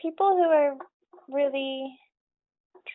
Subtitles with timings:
[0.00, 0.76] People who are
[1.28, 1.98] really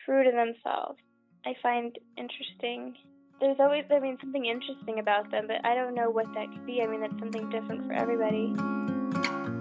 [0.04, 0.98] true to themselves,
[1.44, 2.94] I find interesting.
[3.40, 6.66] There's always, I mean, something interesting about them, but I don't know what that could
[6.66, 6.82] be.
[6.82, 8.52] I mean, that's something different for everybody.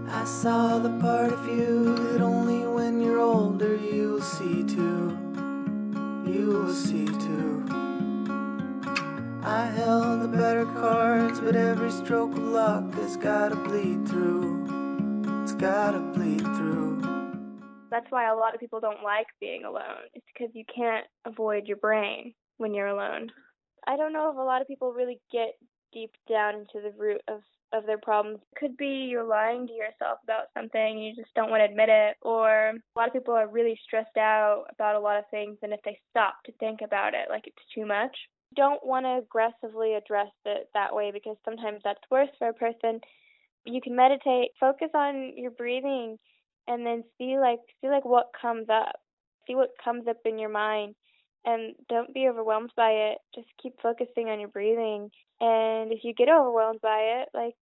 [0.09, 5.15] I saw the part of you that only when you're older you'll see too.
[6.25, 7.63] You will see too.
[9.43, 15.43] I held the better cards, but every stroke of luck has gotta bleed through.
[15.43, 17.14] It's gotta bleed through.
[17.95, 20.11] That's why a lot of people don't like being alone.
[20.13, 23.29] It's because you can't avoid your brain when you're alone.
[23.87, 25.53] I don't know if a lot of people really get
[25.93, 27.39] deep down into the root of
[27.71, 28.39] of their problems.
[28.51, 31.87] It could be you're lying to yourself about something, you just don't want to admit
[31.87, 35.57] it, or a lot of people are really stressed out about a lot of things,
[35.61, 38.15] and if they stop to think about it, like it's too much,
[38.57, 42.99] don't want to aggressively address it that way because sometimes that's worse for a person.
[43.65, 46.17] You can meditate, focus on your breathing,
[46.67, 48.95] and then see like see like what comes up,
[49.47, 50.95] see what comes up in your mind
[51.45, 53.19] and don't be overwhelmed by it.
[53.33, 55.11] Just keep focusing on your breathing.
[55.39, 57.55] And if you get overwhelmed by it, like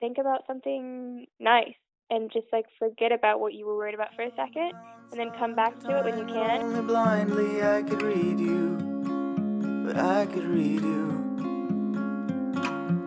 [0.00, 1.74] think about something nice
[2.10, 4.72] and just like forget about what you were worried about for a second
[5.10, 6.62] and then come back to it when you can.
[6.62, 11.22] Only blindly I could read you, but I could read you.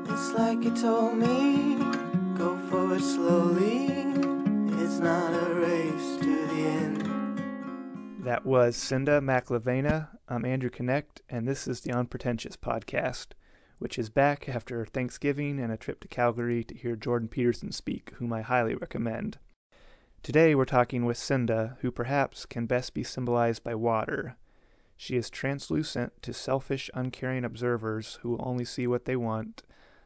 [0.10, 1.89] It's like you told me,
[8.40, 10.08] That was Cinda McLavena.
[10.30, 13.34] I'm Andrew Connect, and this is the Unpretentious podcast,
[13.80, 18.14] which is back after Thanksgiving and a trip to Calgary to hear Jordan Peterson speak,
[18.16, 19.40] whom I highly recommend.
[20.24, 24.38] Today we're talking with Cinda, who perhaps can best be symbolized by water.
[24.96, 29.64] She is translucent to selfish, uncaring observers who only see what they want,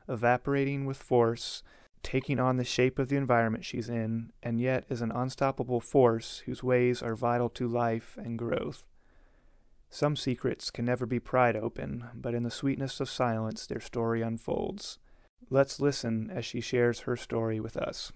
[0.10, 1.62] evaporating with force,
[2.04, 6.44] taking on the shape of the environment she's in, and yet is an unstoppable force
[6.46, 8.86] whose ways are vital to life and growth.
[9.90, 14.22] Some secrets can never be pried open, but in the sweetness of silence their story
[14.22, 15.00] unfolds.
[15.50, 18.12] Let's listen as she shares her story with us.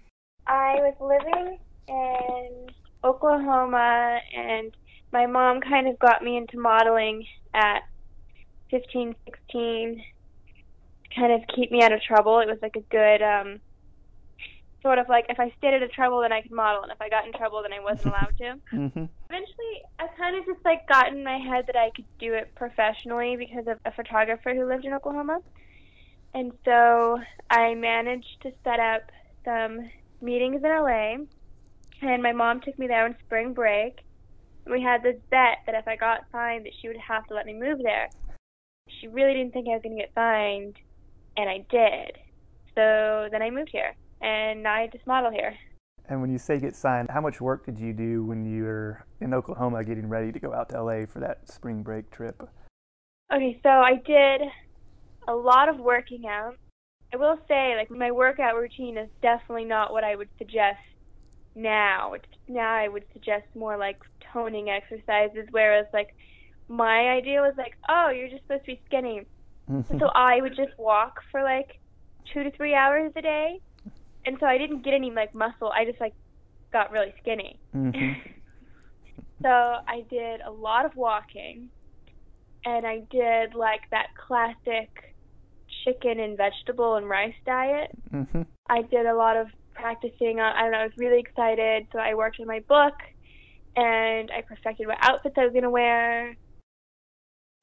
[0.47, 2.67] I was living in
[3.03, 4.75] Oklahoma and
[5.11, 7.81] my mom kind of got me into modeling at
[8.71, 12.39] 15, 16 to kind of keep me out of trouble.
[12.39, 13.59] It was like a good um
[14.81, 17.01] sort of like if I stayed out of trouble, then I could model, and if
[17.01, 18.55] I got in trouble, then I wasn't allowed to.
[18.77, 19.05] Mm-hmm.
[19.29, 22.53] Eventually, I kind of just like got in my head that I could do it
[22.55, 25.39] professionally because of a photographer who lived in Oklahoma,
[26.33, 29.11] and so I managed to set up
[29.43, 29.89] some
[30.21, 31.15] meetings in LA,
[32.01, 33.99] and my mom took me there on spring break.
[34.65, 37.33] And we had this bet that if I got signed, that she would have to
[37.33, 38.09] let me move there.
[38.99, 40.75] She really didn't think I was going to get signed,
[41.35, 42.17] and I did.
[42.75, 45.55] So then I moved here and I just model here.
[46.09, 49.05] And when you say get signed, how much work did you do when you were
[49.19, 52.47] in Oklahoma getting ready to go out to LA for that spring break trip?
[53.33, 54.41] Okay, so I did
[55.27, 56.55] a lot of working out.
[57.13, 60.79] I will say, like, my workout routine is definitely not what I would suggest
[61.55, 62.13] now.
[62.47, 63.99] Now I would suggest more like
[64.31, 66.15] toning exercises, whereas, like,
[66.69, 69.25] my idea was like, oh, you're just supposed to be skinny.
[69.99, 71.79] so I would just walk for like
[72.33, 73.59] two to three hours a day
[74.27, 75.71] and so I didn't get any like muscle.
[75.71, 76.13] I just like
[76.73, 77.57] got really skinny.
[77.73, 78.11] Mm-hmm.
[79.41, 81.69] so I did a lot of walking,
[82.65, 85.15] and I did like that classic
[85.85, 87.91] chicken and vegetable and rice diet.
[88.13, 88.41] Mm-hmm.
[88.69, 90.41] I did a lot of practicing.
[90.41, 90.79] I don't know.
[90.79, 92.95] I was really excited, so I worked on my book,
[93.77, 96.35] and I perfected what outfits I was gonna wear.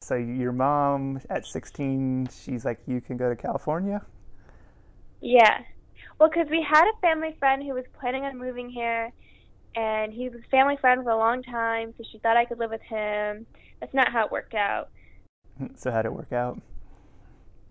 [0.01, 4.03] So your mom at 16, she's like, you can go to California.
[5.23, 5.61] Yeah.
[6.19, 9.11] Well, because we had a family friend who was planning on moving here,
[9.75, 12.59] and he was a family friend for a long time, so she thought I could
[12.59, 13.47] live with him.
[13.81, 14.91] That's not how it worked out.
[15.77, 16.61] So how'd it work out?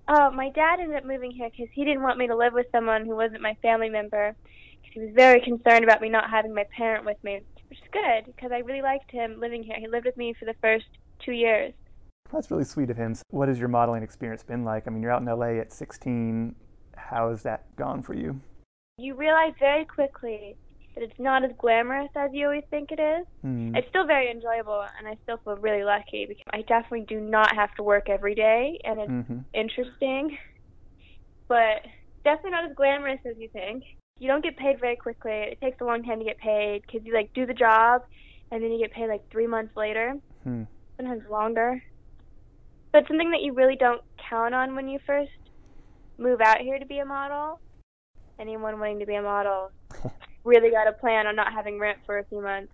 [0.08, 2.68] Oh, my dad ended up moving here because he didn't want me to live with
[2.72, 4.36] someone who wasn't my family member.
[4.82, 7.40] Because he was very concerned about me not having my parent with me,
[7.70, 9.78] which is good because I really liked him living here.
[9.80, 10.86] He lived with me for the first
[11.24, 11.74] two years.
[12.32, 13.16] That's really sweet of him.
[13.30, 14.88] What has your modeling experience been like?
[14.88, 16.56] I mean, you're out in LA at 16.
[16.96, 18.40] How has that gone for you?
[18.98, 20.56] You realize very quickly
[20.96, 23.26] that it's not as glamorous as you always think it is.
[23.44, 23.76] Mm.
[23.76, 27.56] It's still very enjoyable, and I still feel really lucky because I definitely do not
[27.56, 29.40] have to work every day, and it's Mm-hmm.
[29.54, 30.38] interesting,
[31.50, 31.82] but
[32.24, 33.84] definitely not as glamorous as you think.
[34.20, 35.32] You don't get paid very quickly.
[35.32, 38.02] It takes a long time to get paid because you like do the job,
[38.52, 40.14] and then you get paid like three months later,
[40.44, 40.64] Hmm.
[40.98, 41.82] sometimes longer.
[42.92, 45.32] But it's something that you really don't count on when you first
[46.24, 47.60] move out here to be a model.
[48.40, 49.72] Anyone wanting to be a model
[50.44, 52.74] really got to plan on not having rent for a few months.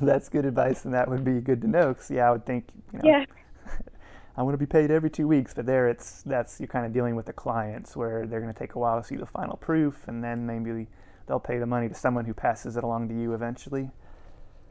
[0.00, 1.88] That's good advice, and that would be good to know.
[1.88, 3.24] Because yeah, I would think you know, Yeah.
[4.38, 6.92] I want to be paid every two weeks, but there it's that's you're kind of
[6.92, 9.56] dealing with the clients where they're going to take a while to see the final
[9.56, 10.88] proof, and then maybe
[11.26, 13.90] they'll pay the money to someone who passes it along to you eventually.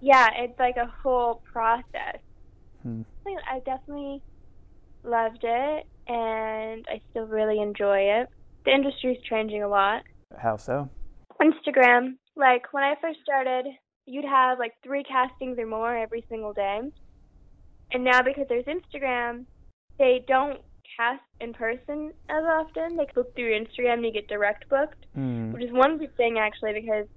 [0.01, 2.19] Yeah, it's like a whole process.
[2.83, 3.01] Hmm.
[3.25, 4.21] I definitely
[5.03, 8.29] loved it, and I still really enjoy it.
[8.65, 10.03] The industry's changing a lot.
[10.37, 10.89] How so?
[11.41, 13.65] Instagram, like when I first started,
[14.05, 16.81] you'd have like three castings or more every single day.
[17.91, 19.45] And now because there's Instagram,
[19.99, 20.59] they don't
[20.97, 22.97] cast in person as often.
[22.97, 25.51] They book through Instagram and you get direct booked, Hmm.
[25.51, 27.07] which is one good thing actually because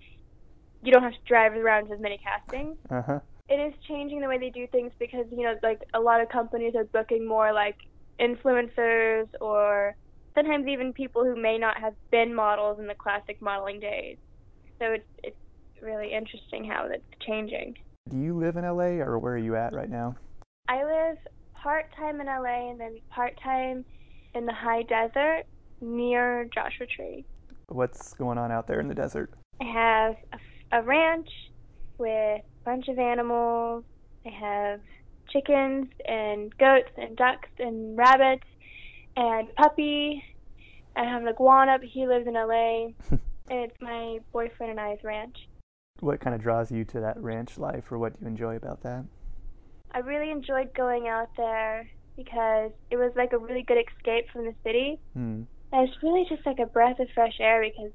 [0.82, 2.76] you don't have to drive around to as many castings.
[2.90, 3.20] Uh huh.
[3.48, 6.28] It is changing the way they do things because, you know, like a lot of
[6.28, 7.76] companies are booking more like
[8.20, 9.96] influencers or
[10.34, 14.16] sometimes even people who may not have been models in the classic modeling days.
[14.78, 15.36] So it's it's
[15.82, 17.76] really interesting how that's changing.
[18.08, 20.16] Do you live in LA, or where are you at right now?
[20.68, 21.18] I live
[21.54, 23.84] part time in LA and then part time
[24.34, 25.44] in the high desert
[25.80, 27.24] near Joshua Tree.
[27.68, 29.30] What's going on out there in the desert?
[29.60, 31.28] I have a, a ranch
[31.98, 33.84] with a bunch of animals.
[34.24, 34.80] I have
[35.30, 38.46] chickens and goats and ducks and rabbits
[39.16, 40.24] and puppy.
[40.96, 42.88] I have an iguana, but he lives in LA.
[43.50, 45.36] and it's my boyfriend and I's ranch.
[46.00, 48.82] What kind of draws you to that ranch life, or what do you enjoy about
[48.82, 49.04] that?
[49.92, 54.44] I really enjoyed going out there because it was like a really good escape from
[54.44, 54.98] the city.
[55.14, 55.42] Hmm.
[55.72, 57.90] And it's really just like a breath of fresh air because,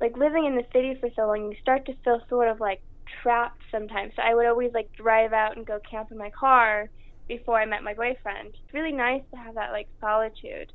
[0.00, 2.80] like, living in the city for so long, you start to feel sort of like
[3.22, 4.12] trapped sometimes.
[4.16, 6.90] So I would always like drive out and go camp in my car
[7.28, 8.48] before I met my boyfriend.
[8.48, 10.72] It's really nice to have that like solitude.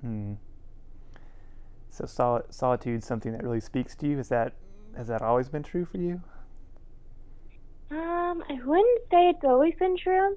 [0.00, 0.34] Hmm.
[1.90, 4.18] So sol- solitude, something that really speaks to you.
[4.18, 4.54] Is that
[4.96, 6.22] has that always been true for you?
[7.90, 10.36] Um, I wouldn't say it's always been true,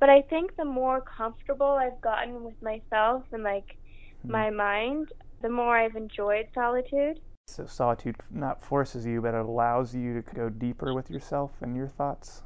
[0.00, 3.76] but I think the more comfortable I've gotten with myself and like
[4.22, 4.32] Hmm.
[4.32, 5.08] my mind,
[5.42, 7.18] the more I've enjoyed solitude.
[7.50, 11.76] So solitude not forces you, but it allows you to go deeper with yourself and
[11.76, 12.42] your thoughts.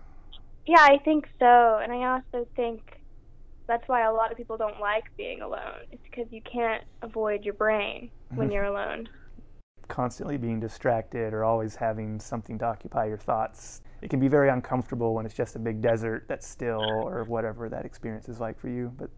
[0.67, 1.79] Yeah, I think so.
[1.83, 3.01] And I also think
[3.67, 5.87] that's why a lot of people don't like being alone.
[5.93, 8.55] It's because you can't avoid your brain when mm-hmm.
[8.55, 9.09] you're alone.
[9.89, 13.83] Constantly being distracted or always having something to occupy your thoughts.
[14.01, 17.69] It can be very uncomfortable when it's just a big desert that's still or whatever
[17.69, 18.93] that experience is like for you.
[18.97, 19.11] But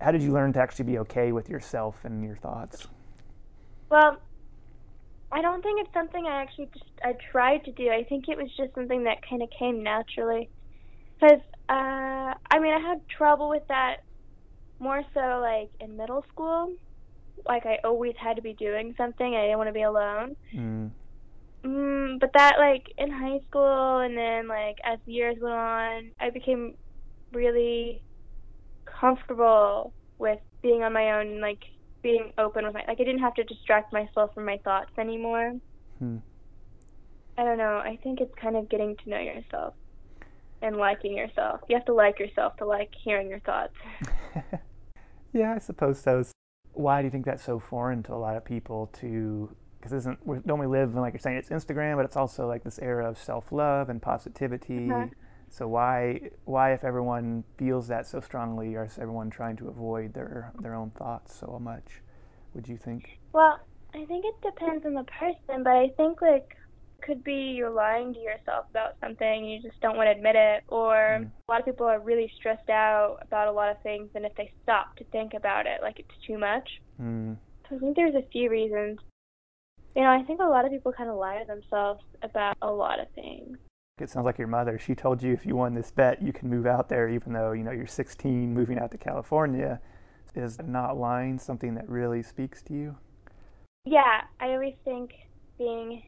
[0.00, 2.88] how did you learn to actually be okay with yourself and your thoughts?
[3.90, 4.18] Well,
[5.34, 7.90] I don't think it's something I actually just I tried to do.
[7.90, 10.48] I think it was just something that kind of came naturally.
[11.20, 13.96] Because uh, I mean, I had trouble with that
[14.78, 16.68] more so like in middle school.
[17.48, 19.34] Like I always had to be doing something.
[19.34, 20.36] I didn't want to be alone.
[20.54, 20.92] Mm.
[21.66, 26.12] Mm, but that like in high school and then like as the years went on,
[26.20, 26.74] I became
[27.32, 28.04] really
[29.00, 31.62] comfortable with being on my own and like
[32.04, 35.54] being open with my like I didn't have to distract myself from my thoughts anymore.
[35.98, 36.18] Hmm.
[37.36, 37.78] I don't know.
[37.78, 39.74] I think it's kind of getting to know yourself
[40.62, 41.62] and liking yourself.
[41.68, 43.74] You have to like yourself to like hearing your thoughts.
[45.32, 46.22] yeah, I suppose so.
[46.74, 50.18] Why do you think that's so foreign to a lot of people to because isn't
[50.26, 52.78] we don't we live in like you're saying it's Instagram, but it's also like this
[52.78, 54.90] era of self love and positivity.
[54.90, 55.06] Uh-huh.
[55.48, 60.14] So why why if everyone feels that so strongly, or is everyone trying to avoid
[60.14, 62.00] their their own thoughts so much?
[62.54, 63.18] Would you think?
[63.32, 63.58] Well,
[63.94, 66.56] I think it depends on the person, but I think like
[67.02, 70.64] could be you're lying to yourself about something you just don't want to admit it
[70.68, 71.30] or Mm.
[71.46, 74.34] a lot of people are really stressed out about a lot of things and if
[74.36, 77.36] they stop to think about it like it's too much Mm.
[77.68, 78.98] so i think there's a few reasons
[79.94, 82.70] you know i think a lot of people kind of lie to themselves about a
[82.70, 83.58] lot of things
[84.00, 84.78] It sounds like your mother.
[84.78, 87.52] She told you if you won this bet, you can move out there, even though
[87.52, 89.78] you know you're 16, moving out to California.
[90.34, 92.96] Is not lying something that really speaks to you?
[93.84, 95.10] yeah i always think
[95.58, 96.02] being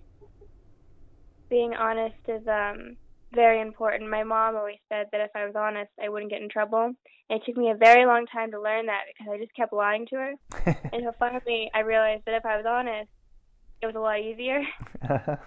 [1.48, 2.96] being honest is um
[3.34, 6.48] very important my mom always said that if i was honest i wouldn't get in
[6.48, 6.84] trouble
[7.28, 9.72] and it took me a very long time to learn that because i just kept
[9.72, 10.32] lying to her
[10.92, 13.10] and so finally i realized that if i was honest
[13.82, 14.62] it was a lot easier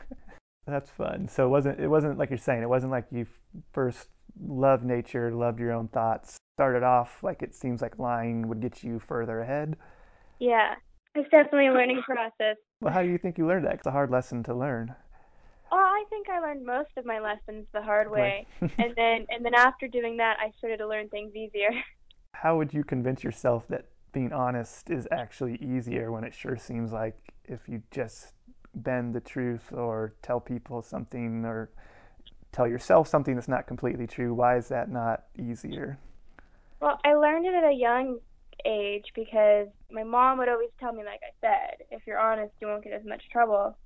[0.69, 1.27] That's fun.
[1.27, 3.25] So it wasn't it wasn't like you're saying it wasn't like you
[3.71, 4.07] first
[4.41, 6.37] loved nature, loved your own thoughts.
[6.57, 9.77] Started off like it seems like lying would get you further ahead.
[10.39, 10.75] yeah
[11.15, 13.75] it's definitely a learning process Well, how do you think you learned that?
[13.75, 14.93] It's a hard lesson to learn.
[15.71, 18.71] oh i think i learned most of my lessons the hard way Right.
[18.77, 21.69] and then and then after doing that i started to learn things easier
[22.33, 26.91] how would you convince yourself that being honest is actually easier when it sure seems
[26.91, 28.33] like if you just
[28.75, 31.69] bend the truth or tell people something or
[32.51, 34.33] tell yourself something that's not completely true?
[34.33, 35.99] Why is that not easier?
[36.81, 38.19] Well, I learned it at a young
[38.65, 42.67] age because my mom would always tell me, like I said, if you're honest, you
[42.67, 43.77] won't get as much trouble.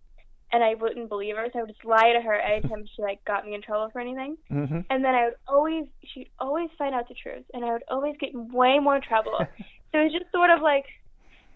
[0.51, 3.23] And I wouldn't believe her, so I would just lie to her anytime she like
[3.25, 4.37] got me in trouble for anything.
[4.51, 4.81] Mm-hmm.
[4.89, 8.15] And then I would always, she'd always find out the truth, and I would always
[8.19, 9.37] get in way more trouble.
[9.39, 10.85] so it was just sort of like,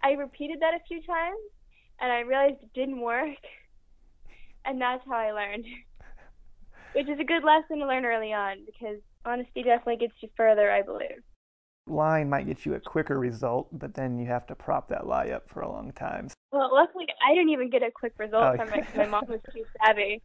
[0.04, 1.38] I repeated that a few times,
[2.00, 3.38] and I realized it didn't work,
[4.66, 5.66] and that's how I learned.
[6.94, 10.72] Which is a good lesson to learn early on because honesty definitely gets you further,
[10.72, 11.24] I believe
[11.90, 15.30] lying might get you a quicker result, but then you have to prop that lie
[15.30, 16.30] up for a long time.
[16.52, 18.58] Well, luckily, I didn't even get a quick result oh.
[18.58, 20.22] from it because my mom was too savvy.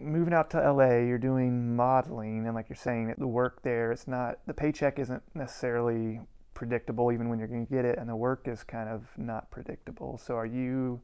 [0.00, 4.06] Moving out to LA, you're doing modeling, and like you're saying, the work there, it's
[4.06, 6.20] not the paycheck isn't necessarily
[6.52, 9.50] predictable even when you're going to get it, and the work is kind of not
[9.50, 10.18] predictable.
[10.18, 11.00] So, are you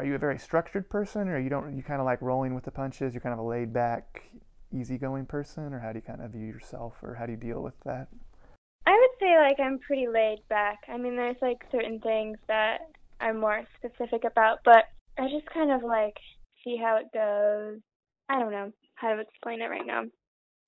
[0.00, 2.64] are you a very structured person, or you don't you kind of like rolling with
[2.64, 3.12] the punches?
[3.12, 4.22] You're kind of a laid back,
[4.72, 7.62] easygoing person, or how do you kind of view yourself, or how do you deal
[7.62, 8.08] with that?
[8.86, 10.78] I would say like I'm pretty laid back.
[10.88, 12.78] I mean, there's like certain things that
[13.20, 14.84] I'm more specific about, but
[15.18, 16.16] I just kind of like
[16.64, 17.80] see how it goes.
[18.30, 20.04] I don't know how to explain it right now.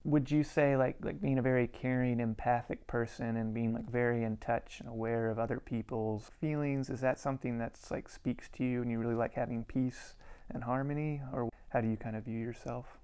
[0.05, 4.25] Would you say like like being a very caring, empathic person and being like very
[4.25, 8.65] in touch and aware of other people's feelings is that something that's like speaks to
[8.65, 10.17] you and you really like having peace
[10.51, 12.99] and harmony or how do you kind of view yourself?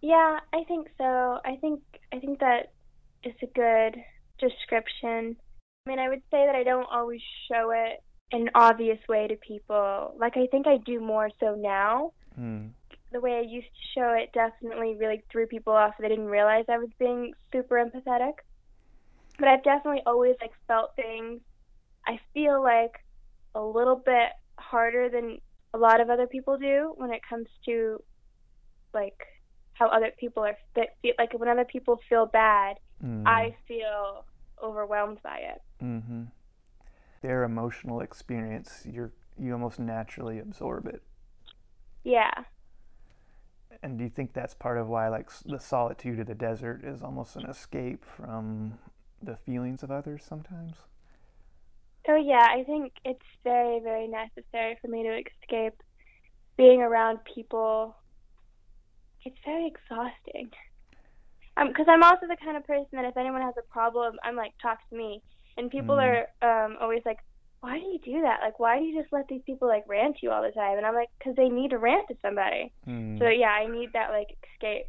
[0.00, 1.40] Yeah, I think so.
[1.44, 1.80] I think
[2.12, 2.72] I think that
[3.22, 4.02] is a good
[4.38, 5.36] description.
[5.86, 9.28] I mean, I would say that I don't always show it in an obvious way
[9.28, 10.14] to people.
[10.18, 12.12] Like, I think I do more so now.
[12.38, 12.70] Mm.
[13.14, 15.94] The way I used to show it definitely really threw people off.
[15.98, 18.34] They didn't realize I was being super empathetic.
[19.38, 21.40] But I've definitely always like felt things.
[22.06, 22.92] I feel like
[23.54, 25.38] a little bit harder than
[25.74, 28.02] a lot of other people do when it comes to
[28.92, 29.18] like
[29.74, 33.26] how other people are feel like when other people feel bad mm.
[33.26, 34.24] i feel
[34.62, 36.22] overwhelmed by it mm-hmm.
[37.22, 41.02] their emotional experience you're you almost naturally absorb it
[42.04, 42.44] yeah
[43.82, 47.02] and do you think that's part of why like the solitude of the desert is
[47.02, 48.78] almost an escape from
[49.22, 50.74] the feelings of others sometimes
[52.08, 55.82] oh yeah i think it's very very necessary for me to escape
[56.56, 57.96] being around people
[59.24, 60.50] it's very exhausting.
[61.56, 64.36] Because um, I'm also the kind of person that if anyone has a problem, I'm
[64.36, 65.22] like, talk to me.
[65.56, 66.26] And people mm.
[66.42, 67.18] are um, always like,
[67.64, 68.40] why do you do that?
[68.42, 70.76] Like, why do you just let these people like rant to you all the time?
[70.76, 72.70] And I'm like, because they need to rant to somebody.
[72.86, 73.18] Mm.
[73.18, 74.86] So yeah, I need that like escape.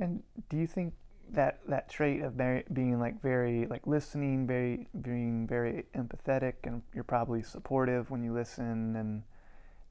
[0.00, 0.94] And do you think
[1.30, 6.82] that that trait of very, being like very like listening, very being very empathetic, and
[6.92, 9.22] you're probably supportive when you listen, and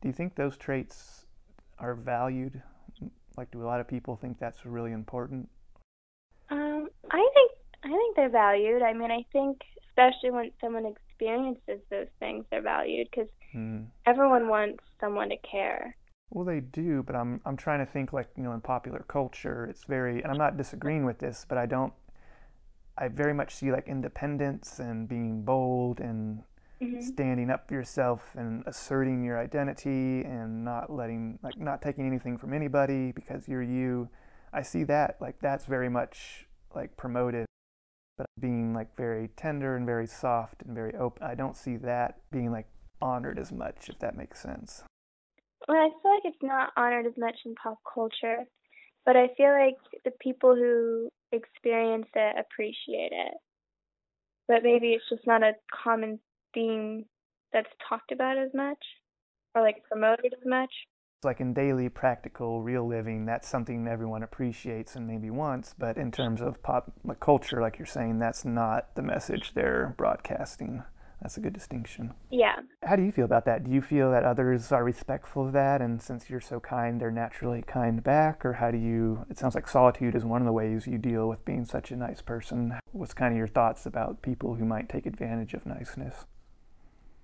[0.01, 1.25] do you think those traits
[1.79, 2.61] are valued?
[3.37, 5.47] Like, do a lot of people think that's really important?
[6.49, 7.51] Um, I think
[7.85, 8.81] I think they're valued.
[8.81, 13.85] I mean, I think especially when someone experiences those things, they're valued because mm.
[14.05, 15.95] everyone wants someone to care.
[16.31, 19.65] Well, they do, but I'm I'm trying to think like you know in popular culture,
[19.69, 21.93] it's very, and I'm not disagreeing with this, but I don't.
[22.97, 26.43] I very much see like independence and being bold and
[26.81, 27.01] mm-hmm.
[27.01, 32.37] standing up for yourself and asserting your identity and not letting like not taking anything
[32.37, 34.07] from anybody because you're you
[34.53, 37.45] i see that like that's very much like promoted
[38.17, 42.19] but being like very tender and very soft and very open i don't see that
[42.31, 42.67] being like
[43.01, 44.83] honored as much if that makes sense
[45.67, 48.43] well i feel like it's not honored as much in pop culture
[49.05, 53.33] but i feel like the people who experience it appreciate it
[54.47, 55.53] but maybe it's just not a
[55.83, 56.19] common
[56.53, 57.05] theme
[57.51, 58.77] that's talked about as much
[59.55, 60.71] or like promoted as much.
[61.23, 65.73] Like in daily, practical, real living, that's something everyone appreciates and maybe wants.
[65.77, 70.83] But in terms of pop culture, like you're saying, that's not the message they're broadcasting.
[71.21, 72.13] That's a good distinction.
[72.29, 72.57] Yeah.
[72.83, 73.63] How do you feel about that?
[73.63, 77.09] Do you feel that others are respectful of that, and since you're so kind, they're
[77.09, 78.45] naturally kind back?
[78.45, 79.25] Or how do you?
[79.29, 81.95] It sounds like solitude is one of the ways you deal with being such a
[81.95, 82.77] nice person.
[82.91, 86.25] What's kind of your thoughts about people who might take advantage of niceness?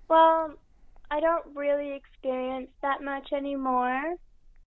[0.08, 0.54] Well,
[1.12, 4.14] I don't really experience that much anymore.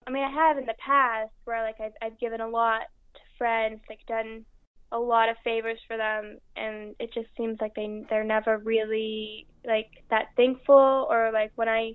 [0.08, 2.82] I mean, I have in the past where like I've, I've given a lot
[3.14, 4.44] to friends, like done
[4.92, 9.46] a lot of favors for them, and it just seems like they they're never really
[9.64, 11.94] like that thankful, or like when I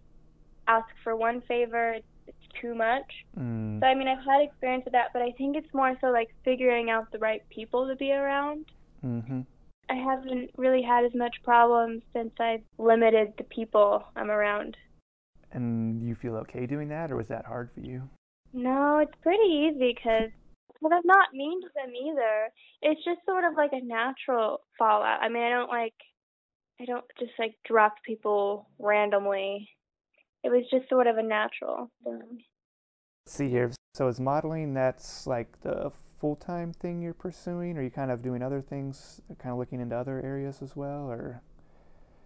[0.68, 3.10] ask for one favor, it's, it's too much.
[3.36, 3.80] Mm.
[3.80, 6.28] So I mean, I've had experience with that, but I think it's more so like
[6.44, 8.66] figuring out the right people to be around.
[9.04, 9.40] Mm-hmm.
[9.90, 14.76] I haven't really had as much problems since I've limited the people I'm around.
[15.52, 18.08] And you feel okay doing that, or was that hard for you?
[18.52, 20.30] No, it's pretty easy because
[20.80, 22.48] well, I'm not mean to them either.
[22.82, 25.22] It's just sort of like a natural fallout.
[25.22, 25.94] I mean, I don't like,
[26.80, 29.68] I don't just like drop people randomly.
[30.44, 32.42] It was just sort of a natural thing.
[33.26, 33.72] Let's see here.
[33.94, 35.90] So is modeling that's like the
[36.20, 37.76] full time thing you're pursuing?
[37.76, 41.10] Are you kind of doing other things, kind of looking into other areas as well,
[41.10, 41.42] or?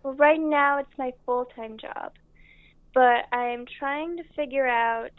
[0.03, 2.13] Well, right now it's my full time job,
[2.95, 5.13] but I'm trying to figure out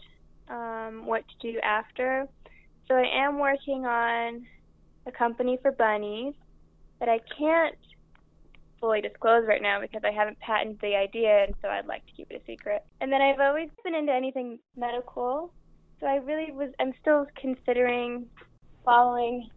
[0.50, 2.28] um, what to do after.
[2.88, 4.46] So I am working on
[5.06, 6.34] a company for bunnies
[7.00, 7.76] that I can't
[8.80, 12.12] fully disclose right now because I haven't patented the idea, and so I'd like to
[12.12, 12.84] keep it a secret.
[13.00, 15.54] And then I've always been into anything medical,
[16.00, 16.70] so I really was.
[16.80, 18.26] I'm still considering
[18.86, 19.50] following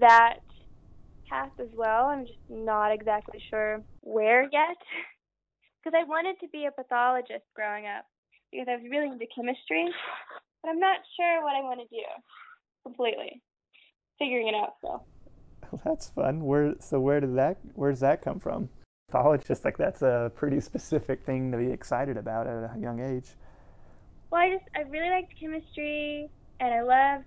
[0.00, 0.38] that
[1.28, 2.06] path as well.
[2.06, 4.76] I'm just not exactly sure where yet.
[5.84, 8.04] Because I wanted to be a pathologist growing up
[8.52, 9.88] because I was really into chemistry,
[10.62, 12.04] but I'm not sure what I want to do
[12.84, 13.42] completely.
[14.16, 15.04] Figuring it out still.
[15.72, 16.44] Well, that's fun.
[16.44, 18.68] Where so where did that where's that come from?
[19.10, 23.30] Pathologist like that's a pretty specific thing to be excited about at a young age.
[24.30, 27.24] Well, I just I really liked chemistry and I love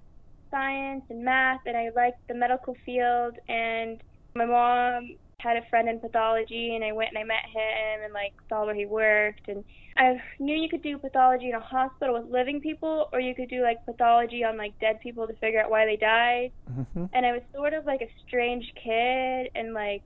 [0.55, 4.01] science and math and I liked the medical field and
[4.35, 8.13] my mom had a friend in pathology and I went and I met him and
[8.13, 9.63] like saw where he worked and
[9.97, 13.49] I knew you could do pathology in a hospital with living people or you could
[13.49, 16.51] do like pathology on like dead people to figure out why they died.
[16.71, 17.05] Mm-hmm.
[17.13, 20.03] And I was sort of like a strange kid and like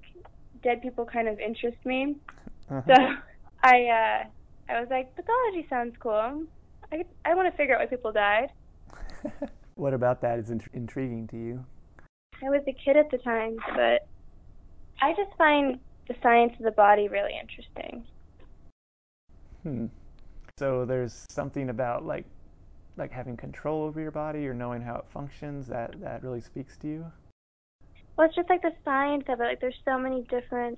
[0.64, 2.16] dead people kind of interest me.
[2.70, 2.82] Uh-huh.
[2.88, 2.94] So
[3.64, 6.44] I uh I was like pathology sounds cool.
[6.92, 8.50] I I want to figure out why people died.
[9.80, 11.66] what about that is int- intriguing to you?
[12.44, 14.08] I was a kid at the time, but
[15.02, 18.06] I just find the science of the body really interesting.
[19.64, 19.86] Hmm.
[20.58, 22.26] So there's something about like
[22.98, 26.78] like having control over your body or knowing how it functions that that really speaks
[26.78, 27.12] to you.
[28.18, 29.44] Well, it's just like the science of it.
[29.44, 30.78] Like there's so many different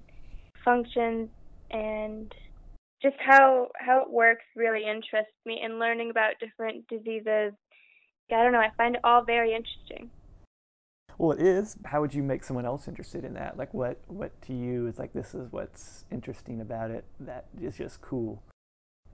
[0.63, 1.29] functions
[1.71, 2.31] and
[3.01, 7.53] just how how it works really interests me and learning about different diseases.
[8.31, 10.09] I don't know, I find it all very interesting.
[11.17, 11.77] Well, it is.
[11.85, 13.55] How would you make someone else interested in that?
[13.55, 17.77] Like, what what to you is like this is what's interesting about it that is
[17.77, 18.41] just cool.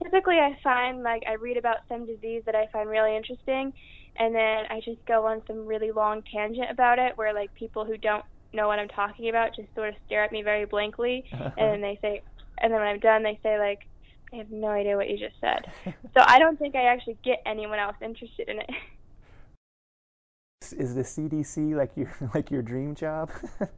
[0.01, 3.73] Typically, I find like I read about some disease that I find really interesting,
[4.15, 7.83] and then I just go on some really long tangent about it, where like people
[7.83, 11.25] who don't know what I'm talking about just sort of stare at me very blankly,
[11.31, 12.21] and then they say,
[12.59, 13.81] and then when I'm done, they say like,
[14.31, 15.71] I have no idea what you just said.
[15.85, 18.69] so I don't think I actually get anyone else interested in it.
[20.73, 23.31] Is the CDC like your like your dream job?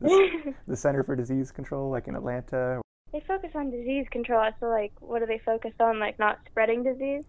[0.00, 2.80] the, the Center for Disease Control, like in Atlanta.
[3.12, 4.50] They focus on disease control.
[4.58, 6.00] So, like, what do they focus on?
[6.00, 7.22] Like, not spreading disease.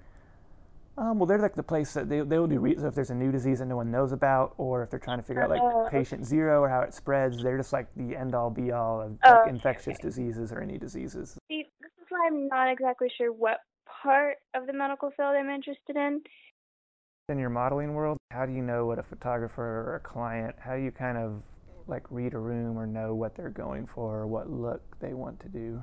[0.97, 3.09] Um, well, they're like the place that they they will do re- so if there's
[3.09, 5.49] a new disease that no one knows about, or if they're trying to figure out
[5.49, 7.43] like uh, patient zero or how it spreads.
[7.43, 10.07] They're just like the end all be all of like, oh, infectious okay.
[10.07, 11.37] diseases or any diseases.
[11.49, 15.49] See, this is why I'm not exactly sure what part of the medical field I'm
[15.49, 16.21] interested in
[17.29, 20.75] in your modeling world, how do you know what a photographer or a client, how
[20.75, 21.41] do you kind of
[21.87, 25.39] like read a room or know what they're going for or what look they want
[25.39, 25.81] to do?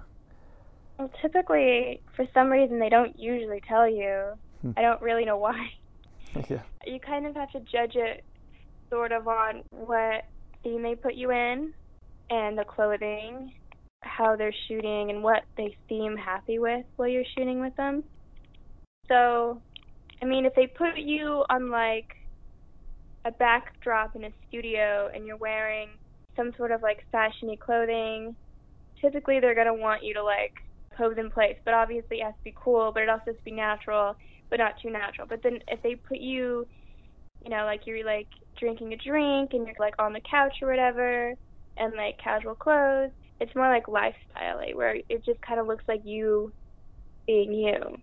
[0.98, 4.34] Well, typically, for some reason, they don't usually tell you.
[4.60, 4.72] Hmm.
[4.76, 5.70] I don't really know why.
[6.48, 6.62] yeah.
[6.86, 8.24] You kind of have to judge it
[8.90, 10.26] sort of on what
[10.62, 11.72] theme they put you in
[12.30, 13.52] and the clothing,
[14.02, 18.04] how they're shooting, and what they seem happy with while you're shooting with them.
[19.08, 19.60] So
[20.22, 22.06] I mean, if they put you on like
[23.24, 25.88] a backdrop in a studio and you're wearing
[26.36, 28.36] some sort of like fashiony clothing,
[29.00, 30.52] typically they're gonna want you to like
[30.96, 31.56] pose in place.
[31.64, 34.14] But obviously it has to be cool, but it also has to be natural,
[34.50, 35.26] but not too natural.
[35.28, 36.66] But then if they put you,
[37.44, 38.28] you know, like you're like
[38.60, 41.34] drinking a drink and you're like on the couch or whatever,
[41.78, 46.02] and like casual clothes, it's more like lifestyle, where it just kind of looks like
[46.04, 46.52] you
[47.26, 47.96] being you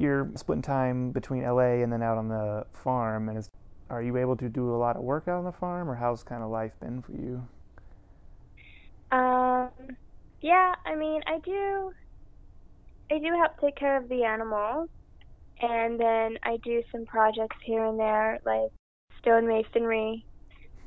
[0.00, 3.50] you're splitting time between LA and then out on the farm, and is,
[3.90, 6.22] are you able to do a lot of work out on the farm, or how's
[6.22, 7.46] kind of life been for you?
[9.12, 9.68] Um,
[10.40, 11.92] yeah, I mean, I do.
[13.10, 14.88] I do help take care of the animals,
[15.60, 18.70] and then I do some projects here and there, like
[19.22, 20.22] stonemasonry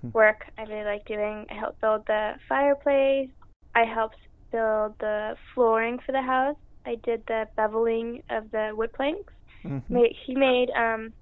[0.01, 0.09] hmm.
[0.11, 0.45] work.
[0.57, 1.45] I really like doing.
[1.51, 3.29] I help build the fireplace.
[3.75, 4.17] I helped
[4.51, 6.55] build the flooring for the house.
[6.85, 9.33] I did the beveling of the wood planks.
[9.63, 9.95] Mm-hmm.
[10.25, 11.13] He made um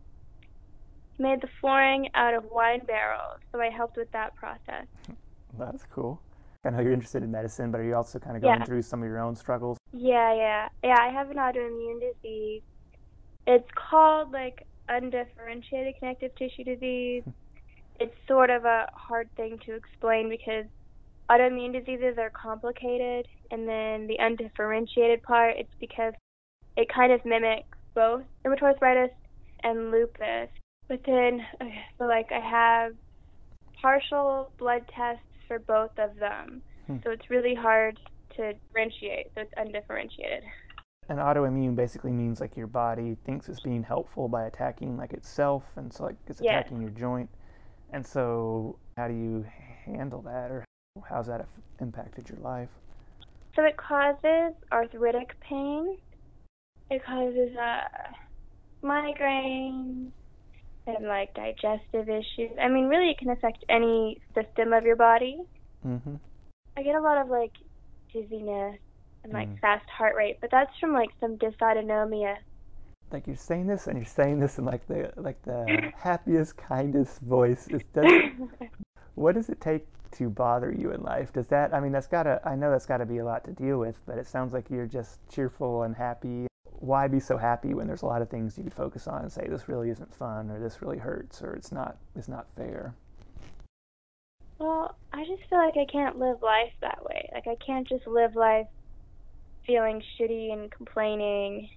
[1.17, 4.87] he made the flooring out of wine barrels, so I helped with that process.
[5.57, 6.21] That's cool.
[6.63, 8.65] I know you're interested in medicine, but are you also kind of going Yeah.
[8.65, 9.77] through some of your own struggles?
[9.91, 10.69] Yeah, yeah.
[10.83, 12.61] Yeah, I have an autoimmune disease.
[13.47, 17.23] It's called like undifferentiated connective tissue disease.
[17.99, 20.65] It's sort of a hard thing to explain because
[21.31, 26.13] autoimmune diseases are complicated and then the undifferentiated part it's because
[26.75, 29.15] it kind of mimics both rheumatoid arthritis
[29.63, 30.49] and lupus.
[30.87, 31.45] But then
[31.97, 32.93] so like I have
[33.81, 36.61] partial blood tests for both of them.
[36.87, 36.97] Hmm.
[37.03, 37.99] So it's really hard
[38.37, 39.27] to differentiate.
[39.35, 40.43] So it's undifferentiated.
[41.09, 45.63] And autoimmune basically means like your body thinks it's being helpful by attacking like itself,
[45.75, 47.29] and so like it's attacking your joint.
[47.91, 49.45] And so, how do you
[49.85, 50.63] handle that, or
[51.07, 51.47] how's that
[51.79, 52.69] impacted your life?
[53.55, 55.97] So it causes arthritic pain.
[56.89, 58.11] It causes uh,
[58.81, 60.11] migraine
[60.87, 62.51] and like digestive issues.
[62.61, 65.39] I mean, really, it can affect any system of your body.
[65.85, 66.15] Mm-hmm.
[66.77, 67.51] I get a lot of like
[68.13, 68.77] dizziness
[69.23, 69.59] and like Mm.
[69.59, 72.37] fast heart rate, but that's from like some dysautonomia.
[73.11, 77.19] Like you're saying this, and you're saying this in like the like the happiest, kindest
[77.21, 77.67] voice.
[77.67, 78.49] It doesn't.
[79.15, 81.31] what does it take to bother you in life?
[81.33, 81.73] Does that?
[81.73, 82.41] I mean, that's gotta.
[82.45, 84.87] I know that's gotta be a lot to deal with, but it sounds like you're
[84.87, 86.47] just cheerful and happy.
[86.79, 89.31] Why be so happy when there's a lot of things you could focus on and
[89.31, 91.97] say this really isn't fun, or this really hurts, or it's not.
[92.15, 92.95] It's not fair.
[94.59, 97.29] well, I just feel like I can't live life that way.
[97.33, 98.67] Like I can't just live life
[99.65, 101.69] feeling shitty and complaining.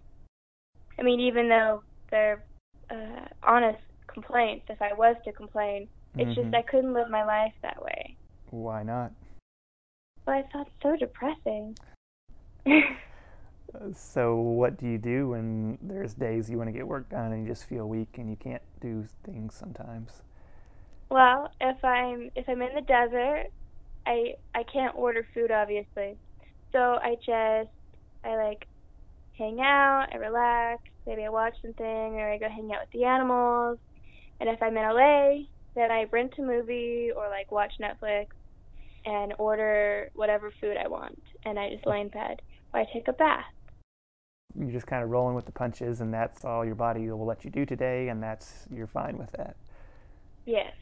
[0.98, 2.44] I mean, even though they're
[2.90, 6.54] uh, honest complaints, if I was to complain, it's just Mhm.
[6.54, 8.16] I couldn't live my life that way.
[8.54, 9.12] Why not?
[10.24, 11.76] But I thought so depressing.
[13.92, 17.42] So, what do you do when there's days you want to get work done and
[17.42, 20.22] you just feel weak and you can't do things sometimes?
[21.10, 23.46] well, if I'm if I'm in the desert,
[24.06, 26.16] I I can't order food obviously.
[26.72, 27.70] So I just
[28.24, 28.66] I like
[29.38, 33.04] hang out, I relax, maybe I watch something or I go hang out with the
[33.04, 33.78] animals.
[34.40, 38.26] And if I'm in LA, then I rent a movie or like watch Netflix
[39.04, 43.08] and order whatever food I want and I just lay in bed or I take
[43.08, 43.44] a bath.
[44.58, 47.44] You're just kind of rolling with the punches, and that's all your body will let
[47.44, 49.56] you do today, and that's you're fine with that.
[50.46, 50.72] Yes.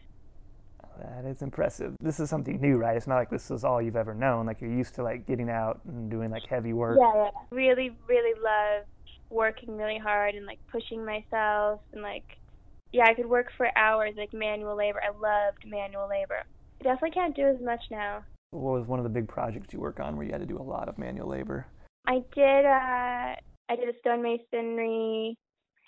[1.00, 1.94] That is impressive.
[1.98, 2.96] This is something new, right?
[2.96, 4.44] It's not like this is all you've ever known.
[4.44, 6.98] Like you're used to like getting out and doing like heavy work.
[7.00, 7.30] Yeah, yeah.
[7.50, 8.84] Really, really love
[9.30, 12.36] working really hard and like pushing myself and like
[12.92, 15.00] yeah, I could work for hours like manual labor.
[15.02, 16.42] I loved manual labor.
[16.82, 18.24] Definitely can't do as much now.
[18.50, 20.58] What was one of the big projects you work on where you had to do
[20.58, 21.66] a lot of manual labor?
[22.06, 23.36] I did uh
[23.68, 25.34] I did a stonemasonry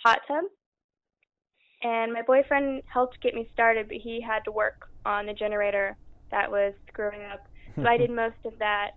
[0.05, 0.45] hot tub.
[1.83, 5.97] And my boyfriend helped get me started, but he had to work on the generator
[6.31, 7.47] that was screwing up.
[7.77, 8.93] So I did most of that.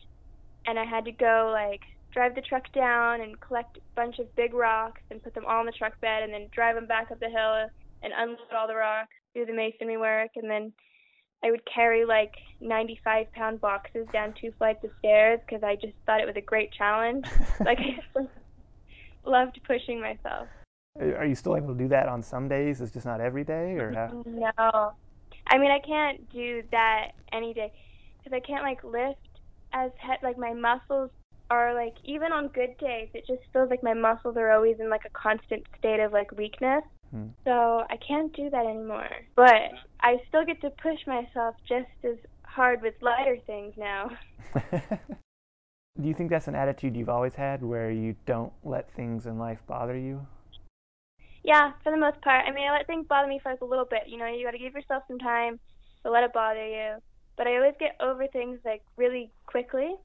[0.68, 1.82] And I had to go like
[2.14, 5.60] drive the truck down and collect a bunch of big rocks and put them all
[5.60, 7.68] in the truck bed and then drive them back up the hill
[8.04, 10.72] and unload all the rocks, do the masonry work and then
[11.43, 15.93] I would carry like 95 pound boxes down two flights of stairs because I just
[16.06, 17.26] thought it was a great challenge.
[17.60, 18.30] like I just
[19.26, 20.47] loved pushing myself.
[21.00, 22.82] Are you still able to do that on some days?
[22.82, 24.23] It's just not every day, or how?
[24.26, 24.93] No,
[25.47, 27.71] I mean I can't do that any day
[28.17, 29.19] because I can't like lift
[29.73, 31.12] as he- like my muscles
[31.50, 34.89] are like even on good days it just feels like my muscles are always in
[34.89, 36.84] like a constant state of like weakness.
[37.12, 37.28] Hmm.
[37.46, 39.10] So I can't do that anymore.
[39.36, 44.12] But I still get to push myself just as hard with lighter things now.
[44.54, 49.38] do you think that's an attitude you've always had, where you don't let things in
[49.38, 50.26] life bother you?
[51.43, 52.46] Yeah, for the most part.
[52.46, 54.04] I mean, I let things bother me for like a little bit.
[54.08, 55.60] You know, you got to give yourself some time
[56.04, 56.96] to let it bother you.
[57.38, 59.96] But I always get over things like really quickly.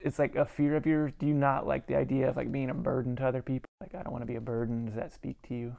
[0.00, 1.12] It's like a fear of yours.
[1.18, 3.68] Do you not like the idea of like being a burden to other people?
[3.80, 4.86] Like I don't want to be a burden.
[4.86, 5.76] Does that speak to you?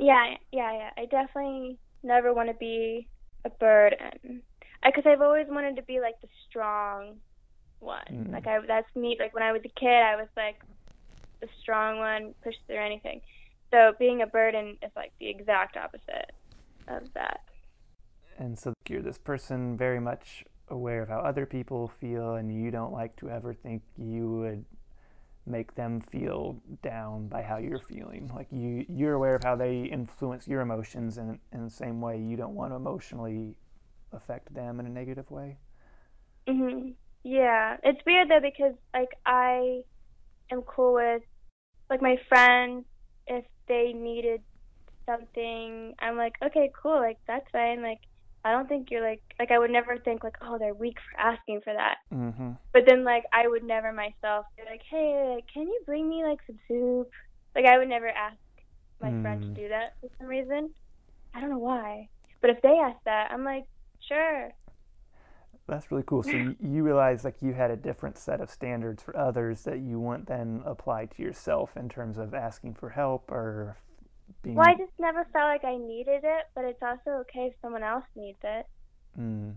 [0.00, 0.90] Yeah, yeah, yeah.
[0.96, 3.06] I definitely never want to be
[3.44, 4.42] a burden.
[4.82, 7.16] Because I've always wanted to be like the strong
[7.80, 8.00] one.
[8.10, 8.32] Mm.
[8.32, 9.16] Like I, that's me.
[9.20, 10.62] Like when I was a kid, I was like
[11.42, 13.20] the strong one, push through anything.
[13.70, 16.32] So being a burden is like the exact opposite
[16.88, 17.40] of that.
[18.38, 22.70] And so you're this person very much aware of how other people feel, and you
[22.70, 24.64] don't like to ever think you would
[25.46, 28.30] make them feel down by how you're feeling.
[28.34, 32.18] Like you, you're aware of how they influence your emotions, and in the same way,
[32.18, 33.56] you don't want to emotionally
[34.12, 35.58] affect them in a negative way.
[36.48, 36.96] Mhm.
[37.22, 39.82] Yeah, it's weird though because like I
[40.50, 41.22] am cool with
[41.90, 42.86] like my friends
[43.26, 44.42] if they needed
[45.08, 47.82] something, I'm like, okay, cool, like that's fine.
[47.82, 48.00] Like
[48.44, 51.20] I don't think you're like like I would never think like oh they're weak for
[51.20, 51.96] asking for that.
[52.12, 52.52] Mm-hmm.
[52.72, 56.24] But then like I would never myself be like hey like, can you bring me
[56.24, 57.10] like some soup?
[57.54, 58.36] Like I would never ask
[59.00, 59.54] my friend to Mm.
[59.54, 60.70] do that for some reason.
[61.34, 62.08] I don't know why.
[62.40, 63.64] But if they ask that, I'm like
[64.08, 64.50] sure.
[65.68, 66.22] That's really cool.
[66.24, 69.78] So you, you realize like you had a different set of standards for others that
[69.78, 73.76] you wouldn't then apply to yourself in terms of asking for help or
[74.42, 74.56] being.
[74.56, 77.82] Well, I just never felt like I needed it, but it's also okay if someone
[77.82, 78.66] else needs it.
[79.18, 79.54] Mm.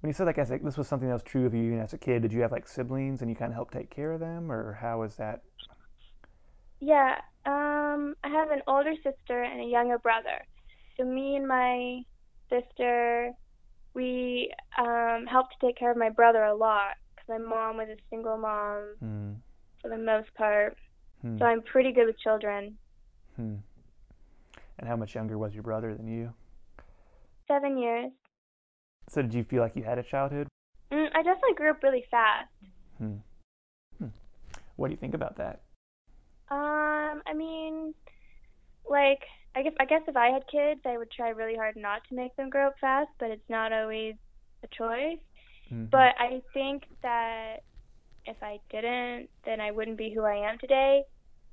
[0.00, 1.80] When you said like as a, this was something that was true of you even
[1.80, 4.12] as a kid, did you have like siblings and you kind of helped take care
[4.12, 5.42] of them, or how was that?
[6.80, 10.44] Yeah, um, I have an older sister and a younger brother.
[10.96, 12.02] So me and my
[12.50, 13.32] sister,
[13.94, 17.96] we um, helped take care of my brother a lot because my mom was a
[18.10, 19.36] single mom Mm.
[19.80, 20.76] for the most part.
[21.22, 21.38] Hmm.
[21.38, 22.76] So I'm pretty good with children.
[23.36, 23.56] Hmm.
[24.78, 26.32] And how much younger was your brother than you?
[27.48, 28.10] Seven years.
[29.08, 30.48] So did you feel like you had a childhood?
[30.92, 32.48] Mm, I definitely grew up really fast.
[32.98, 33.16] Hmm.
[33.98, 34.08] Hmm.
[34.76, 35.60] What do you think about that?
[36.50, 37.94] Um, I mean,
[38.88, 39.20] like
[39.54, 42.14] I guess I guess if I had kids, I would try really hard not to
[42.14, 44.14] make them grow up fast, but it's not always
[44.62, 45.18] a choice.
[45.72, 45.90] Mhm.
[45.90, 47.58] But I think that
[48.26, 51.04] if I didn't, then I wouldn't be who I am today.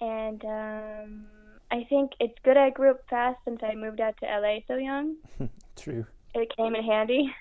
[0.01, 1.25] And um
[1.73, 4.75] I think it's good I grew up fast since I moved out to LA so
[4.75, 5.15] young.
[5.75, 6.05] True.
[6.35, 7.33] It came in handy.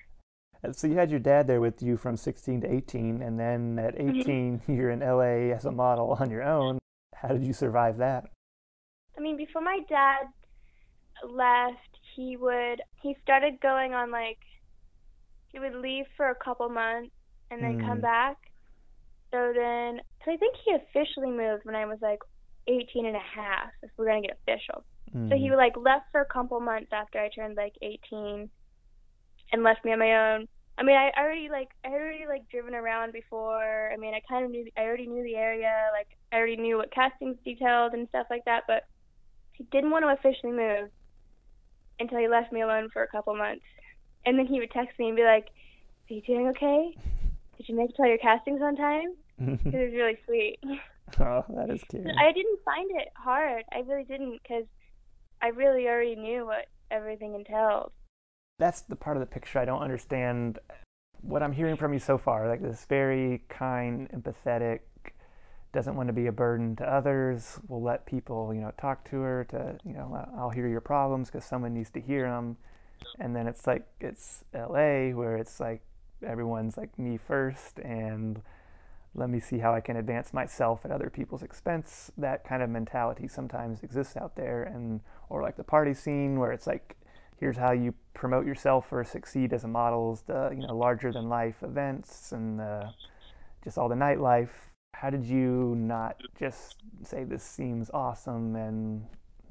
[0.73, 4.01] So you had your dad there with you from 16 to 18, and then at
[4.01, 6.79] 18 you're in LA as a model on your own.
[7.15, 8.25] How did you survive that?
[9.19, 10.29] I mean, before my dad
[11.29, 14.39] left, he would he started going on like
[15.49, 17.11] he would leave for a couple months
[17.51, 18.03] and then come Mm.
[18.03, 18.37] back.
[19.31, 22.21] So then, cause I think he officially moved when I was like
[22.67, 24.85] 18 and a half, if we're gonna get official.
[25.29, 25.57] So he Mm.
[25.57, 28.51] like left for a couple months after I turned like 18,
[29.53, 30.49] and left me on my own.
[30.79, 33.91] I mean, I already like I already like driven around before.
[33.93, 35.91] I mean, I kind of knew I already knew the area.
[35.93, 38.65] Like I already knew what castings detailed and stuff like that.
[38.67, 38.85] But
[39.53, 40.89] he didn't want to officially move
[42.01, 43.65] until he left me alone for a couple months,
[44.25, 45.45] and then he would text me and be like,
[46.11, 46.97] "Are you doing okay?
[47.59, 50.59] Did you make it to all your castings on time?" It was really sweet.
[51.21, 52.07] oh, that is cute.
[52.07, 53.65] I didn't find it hard.
[53.73, 54.67] I really didn't because
[55.41, 57.93] I really already knew what everything entailed.
[58.59, 60.59] That's the part of the picture I don't understand.
[61.21, 64.81] What I'm hearing from you so far, like this very kind, empathetic,
[65.73, 69.21] doesn't want to be a burden to others, will let people, you know, talk to
[69.21, 72.57] her to, you know, I'll hear your problems because someone needs to hear them.
[73.19, 75.83] And then it's like, it's LA where it's like
[76.25, 78.43] everyone's like me first and
[79.15, 82.11] let me see how I can advance myself at other people's expense.
[82.17, 84.63] That kind of mentality sometimes exists out there.
[84.63, 86.97] And, or like the party scene where it's like,
[87.39, 91.29] here's how you promote yourself or succeed as a model the you know larger than
[91.29, 92.61] life events and
[93.65, 99.05] just all the nightlife how did you not just say this seems awesome and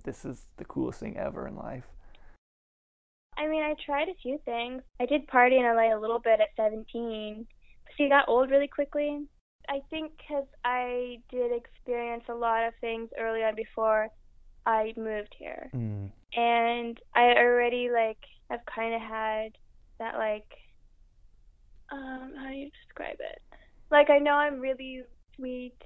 [0.05, 1.83] this is the coolest thing ever in life
[3.37, 4.83] I mean, I tried a few things.
[4.99, 7.47] I did party in LA a little bit at 17.
[7.97, 9.25] See, I got old really quickly.
[9.71, 14.09] I think because I did experience a lot of things early on before
[14.65, 15.71] I moved here.
[15.73, 16.11] mm.
[16.35, 18.17] and I already like
[18.49, 19.51] I've kind of had
[19.99, 20.49] that like
[21.91, 23.41] um how do you describe it?
[23.89, 25.03] Like I know I'm really
[25.35, 25.77] sweet,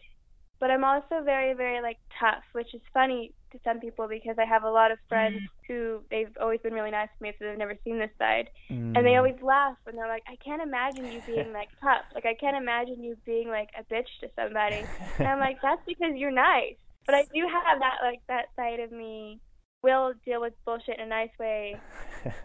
[0.59, 4.45] but I'm also very very like tough, which is funny to some people because I
[4.45, 7.57] have a lot of friends who they've always been really nice to me so they've
[7.57, 8.49] never seen this side.
[8.95, 9.17] And they Mm.
[9.17, 12.05] always laugh and they're like, I can't imagine you being like tough.
[12.13, 14.83] Like I can't imagine you being like a bitch to somebody.
[15.19, 16.75] And I'm like, that's because you're nice.
[17.07, 19.39] But I do have that like that side of me
[19.83, 21.75] will deal with bullshit in a nice way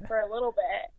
[0.08, 0.90] for a little bit.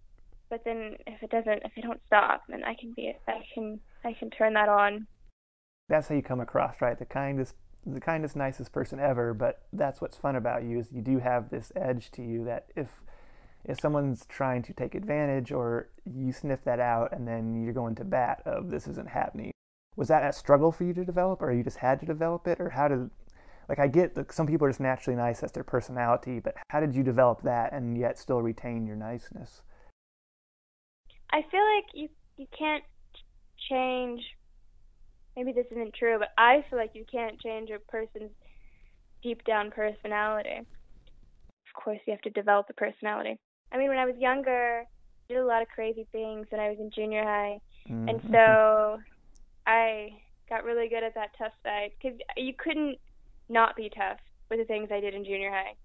[0.49, 3.79] But then if it doesn't if it don't stop, then I can be I can
[4.03, 5.07] I can turn that on.
[5.89, 10.01] that's how you come across right the kindest the kindest nicest person ever but that's
[10.01, 13.01] what's fun about you is you do have this edge to you that if
[13.63, 17.95] if someone's trying to take advantage or you sniff that out and then you're going
[17.95, 19.51] to bat of this isn't happening
[19.95, 22.59] was that a struggle for you to develop or you just had to develop it
[22.59, 23.09] or how did
[23.67, 26.79] like i get that some people are just naturally nice that's their personality but how
[26.79, 29.61] did you develop that and yet still retain your niceness
[31.31, 32.83] I feel like you you can't
[33.69, 34.21] change.
[35.35, 38.31] Maybe this isn't true, but I feel like you can't change a person's
[39.23, 40.57] deep down personality.
[40.59, 43.37] Of course, you have to develop a personality.
[43.71, 46.69] I mean, when I was younger, I did a lot of crazy things when I
[46.69, 47.59] was in junior high,
[48.07, 48.31] and Mhm.
[48.31, 49.01] so
[49.65, 50.09] I
[50.49, 52.99] got really good at that tough side because you couldn't
[53.47, 55.75] not be tough with the things I did in junior high.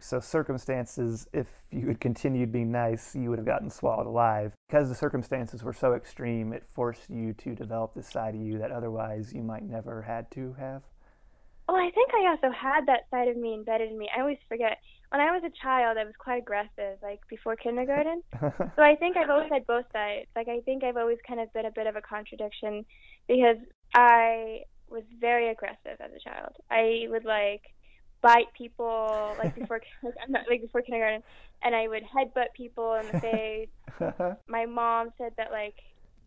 [0.00, 4.52] So circumstances, if you had continued being nice, you would have gotten swallowed alive.
[4.68, 8.58] Because the circumstances were so extreme, it forced you to develop this side of you
[8.58, 10.82] that otherwise you might never had to have.
[11.68, 14.08] Well, I think I also had that side of me embedded in me.
[14.16, 14.78] I always forget.
[15.10, 18.22] When I was a child, I was quite aggressive, like before kindergarten.
[18.40, 20.26] so I think I've always had both sides.
[20.36, 22.84] Like I think I've always kind of been a bit of a contradiction
[23.26, 23.56] because
[23.94, 26.52] I was very aggressive as a child.
[26.70, 27.62] I would like
[28.22, 31.22] bite people like before like, I'm not like before kindergarten,
[31.62, 33.20] and I would headbutt people in the
[34.00, 34.36] face.
[34.48, 35.74] My mom said that like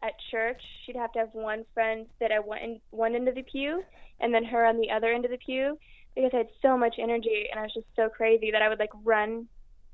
[0.04, 3.44] at church she'd have to have one friend sit at one one end of the
[3.44, 3.84] pew
[4.20, 5.78] and then her on the other end of the pew
[6.16, 8.80] because I had so much energy and I was just so crazy that I would
[8.80, 9.48] like run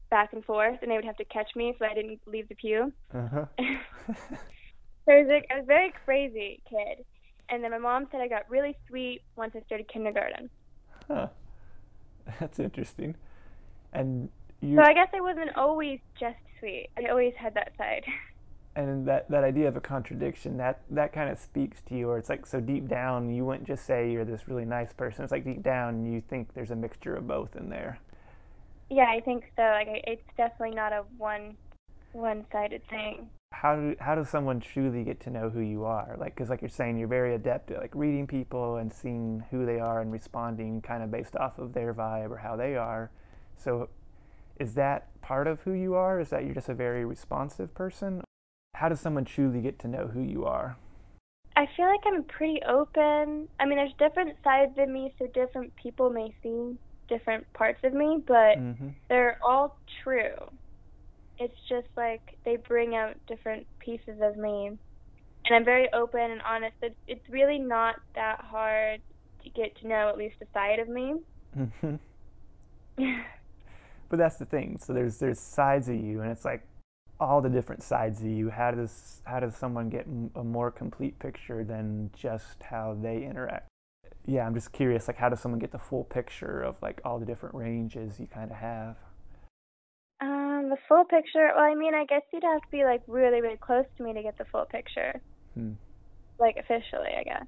[0.10, 2.56] back and forth and they would have to catch me so I didn't leave the
[2.56, 2.94] pew.
[3.14, 3.46] Uh-huh.
[3.58, 7.06] so I was like I was a very crazy kid.
[7.50, 10.50] And then my mom said I got really sweet once I started kindergarten.
[11.08, 11.28] Huh.
[12.40, 13.16] That's interesting.
[13.94, 14.30] And
[14.62, 16.90] you So I guess I wasn't always just sweet.
[16.98, 18.04] I always had that side.
[18.78, 22.18] and that that idea of a contradiction that that kind of speaks to you or
[22.18, 25.32] it's like so deep down you wouldn't just say you're this really nice person it's
[25.32, 28.00] like deep down you think there's a mixture of both in there
[28.92, 31.58] yeah i think so like it's definitely not a one
[32.14, 36.36] one-sided thing how do how does someone truly get to know who you are like
[36.36, 39.80] because like you're saying you're very adept at like reading people and seeing who they
[39.80, 43.10] are and responding kind of based off of their vibe or how they are
[43.56, 43.90] so
[44.60, 48.22] is that part of who you are is that you're just a very responsive person
[48.78, 50.78] how does someone truly get to know who you are?
[51.56, 53.48] I feel like I'm pretty open.
[53.60, 56.78] I mean, there's different sides of me, so different people may see
[57.10, 58.90] different parts of me, but mm-hmm.
[59.10, 60.36] they're all true.
[61.40, 64.68] It's just like they bring out different pieces of me.
[65.46, 66.76] And I'm very open and honest.
[66.82, 69.02] It's, it's really not that hard
[69.44, 71.16] to get to know at least a side of me.
[71.58, 71.96] Mm-hmm.
[74.10, 74.78] but that's the thing.
[74.82, 76.68] So there's there's sides of you, and it's like
[77.20, 78.50] all the different sides of you.
[78.50, 83.68] How does how does someone get a more complete picture than just how they interact?
[84.26, 85.08] Yeah, I'm just curious.
[85.08, 88.28] Like, how does someone get the full picture of like all the different ranges you
[88.28, 88.98] kind of have?
[90.20, 91.52] Um, the full picture.
[91.56, 94.14] Well, I mean, I guess you'd have to be like really, really close to me
[94.14, 95.22] to get the full picture.
[95.54, 95.74] Hmm.
[96.40, 97.46] Like officially, I guess.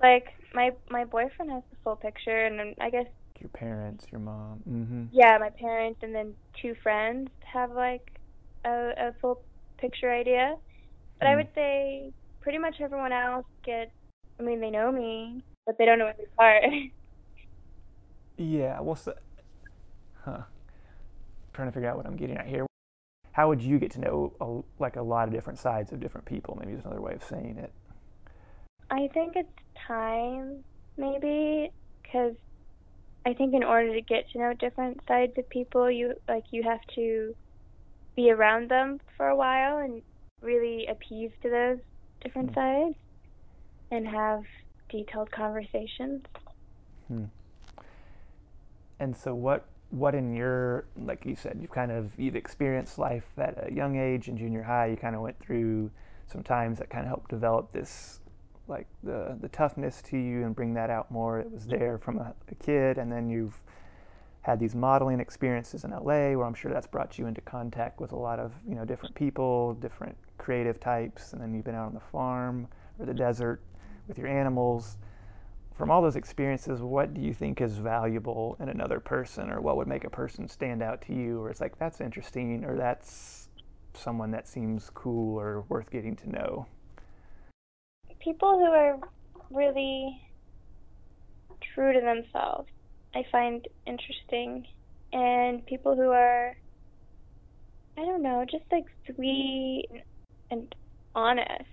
[0.00, 3.06] Like my my boyfriend has the full picture, and I guess
[3.40, 4.62] your parents, your mom.
[4.68, 5.04] Mm-hmm.
[5.12, 8.20] Yeah, my parents, and then two friends have like
[8.64, 9.40] a, a full
[9.78, 10.56] picture idea.
[11.18, 11.28] But mm.
[11.28, 11.36] I hmm.
[11.38, 13.90] would say pretty much everyone else gets.
[14.38, 16.62] I mean, they know me, but they don't know every part.
[18.36, 18.80] yeah.
[18.80, 19.16] What's the?
[20.24, 20.42] Huh.
[21.56, 22.66] Trying to figure out what I'm getting at here.
[23.32, 26.26] How would you get to know a, like a lot of different sides of different
[26.26, 26.54] people?
[26.60, 27.72] Maybe there's another way of saying it.
[28.90, 29.48] I think it's
[29.86, 30.62] time,
[30.98, 31.70] maybe,
[32.02, 32.34] because
[33.24, 36.62] I think in order to get to know different sides of people, you like you
[36.62, 37.34] have to
[38.16, 40.02] be around them for a while and
[40.42, 41.78] really appease to those
[42.20, 42.54] different hmm.
[42.54, 42.94] sides
[43.90, 44.42] and have
[44.90, 46.22] detailed conversations.
[47.08, 47.24] Hmm.
[49.00, 53.26] And so what what in your like you said you've kind of you've experienced life
[53.38, 55.90] at a young age in junior high you kind of went through
[56.26, 58.20] some times that kind of helped develop this
[58.68, 61.40] like the the toughness to you and bring that out more.
[61.40, 63.60] It was there from a, a kid and then you've
[64.42, 68.12] had these modeling experiences in LA where I'm sure that's brought you into contact with
[68.12, 71.86] a lot of you know different people, different creative types, and then you've been out
[71.86, 72.68] on the farm
[72.98, 73.60] or the desert
[74.08, 74.98] with your animals.
[75.76, 79.76] From all those experiences, what do you think is valuable in another person, or what
[79.76, 81.40] would make a person stand out to you?
[81.40, 83.48] Or it's like that's interesting, or that's
[83.92, 86.66] someone that seems cool or worth getting to know.
[88.20, 88.98] People who are
[89.50, 90.22] really
[91.60, 92.68] true to themselves
[93.16, 94.66] I find interesting,
[95.10, 96.54] and people who are,
[97.96, 99.88] I don't know, just like sweet
[100.50, 100.74] and
[101.14, 101.64] honest.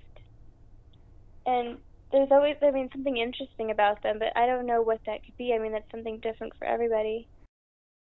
[1.46, 1.80] And
[2.14, 5.36] there's always, I mean, something interesting about them, but I don't know what that could
[5.38, 5.54] be.
[5.54, 7.28] I mean, that's something different for everybody.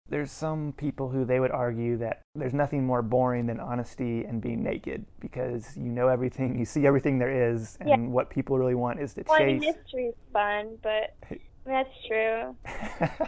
[0.10, 4.42] There's some people who they would argue that there's nothing more boring than honesty and
[4.42, 7.98] being naked because you know everything, you see everything there is, and yeah.
[7.98, 9.46] what people really want is to well, chase.
[9.46, 11.16] I mean, mystery is fun, but
[11.66, 12.56] That's true.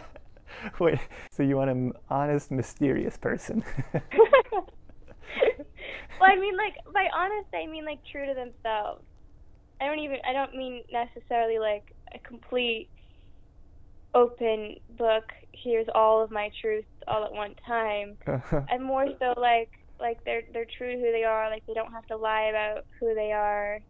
[0.80, 0.98] Wait,
[1.30, 3.64] so you want an honest, mysterious person?
[3.92, 4.02] well,
[6.20, 9.02] I mean, like by honest, I mean like true to themselves.
[9.80, 10.18] I don't even.
[10.28, 12.88] I don't mean necessarily like a complete
[14.14, 15.24] open book.
[15.52, 18.16] Here's all of my truths all at one time.
[18.70, 19.70] I'm more so like
[20.00, 21.50] like they're they're true to who they are.
[21.50, 23.80] Like they don't have to lie about who they are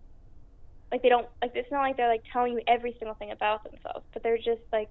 [0.95, 3.65] like they don't like it's not like they're like telling you every single thing about
[3.65, 4.91] themselves, but they're just like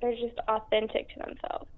[0.00, 1.68] they're just authentic to themselves.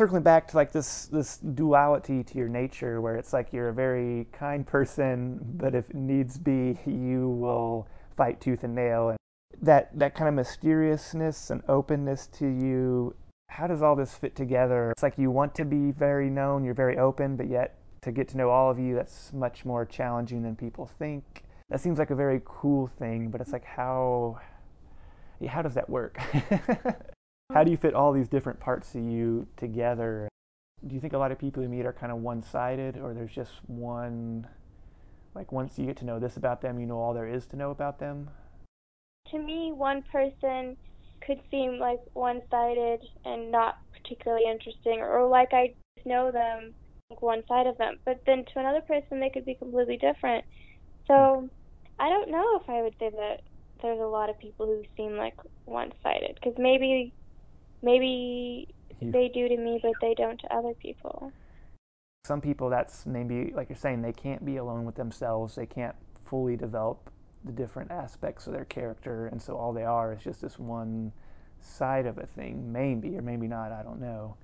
[0.00, 3.74] Circling back to like this this duality to your nature where it's like you're a
[3.74, 7.86] very kind person but if needs be you will
[8.16, 9.18] fight tooth and nail and
[9.60, 13.14] that that kind of mysteriousness and openness to you.
[13.50, 14.92] How does all this fit together?
[14.92, 18.26] It's like you want to be very known you're very open but yet to get
[18.28, 21.44] to know all of you that's much more challenging than people think.
[21.68, 24.40] That seems like a very cool thing but it's like how
[25.46, 26.18] how does that work
[27.52, 30.28] how do you fit all these different parts of you together?
[30.86, 33.12] Do you think a lot of people you meet are kind of one sided, or
[33.12, 34.46] there's just one,
[35.34, 37.56] like once you get to know this about them, you know all there is to
[37.56, 38.30] know about them?
[39.30, 40.76] To me, one person
[41.26, 45.74] could seem like one sided and not particularly interesting, or like I
[46.06, 46.74] know them,
[47.10, 47.98] like one side of them.
[48.04, 50.44] But then to another person, they could be completely different.
[51.06, 51.48] So
[51.98, 53.42] I don't know if I would say that
[53.82, 55.36] there's a lot of people who seem like
[55.66, 57.12] one sided, because maybe
[57.82, 58.68] maybe
[59.00, 61.32] you, they do to me, but they don't to other people.
[62.24, 65.54] Some people, that's maybe, like you're saying, they can't be alone with themselves.
[65.54, 67.10] They can't fully develop
[67.44, 71.12] the different aspects of their character, and so all they are is just this one
[71.60, 74.36] side of a thing, maybe, or maybe not, I don't know.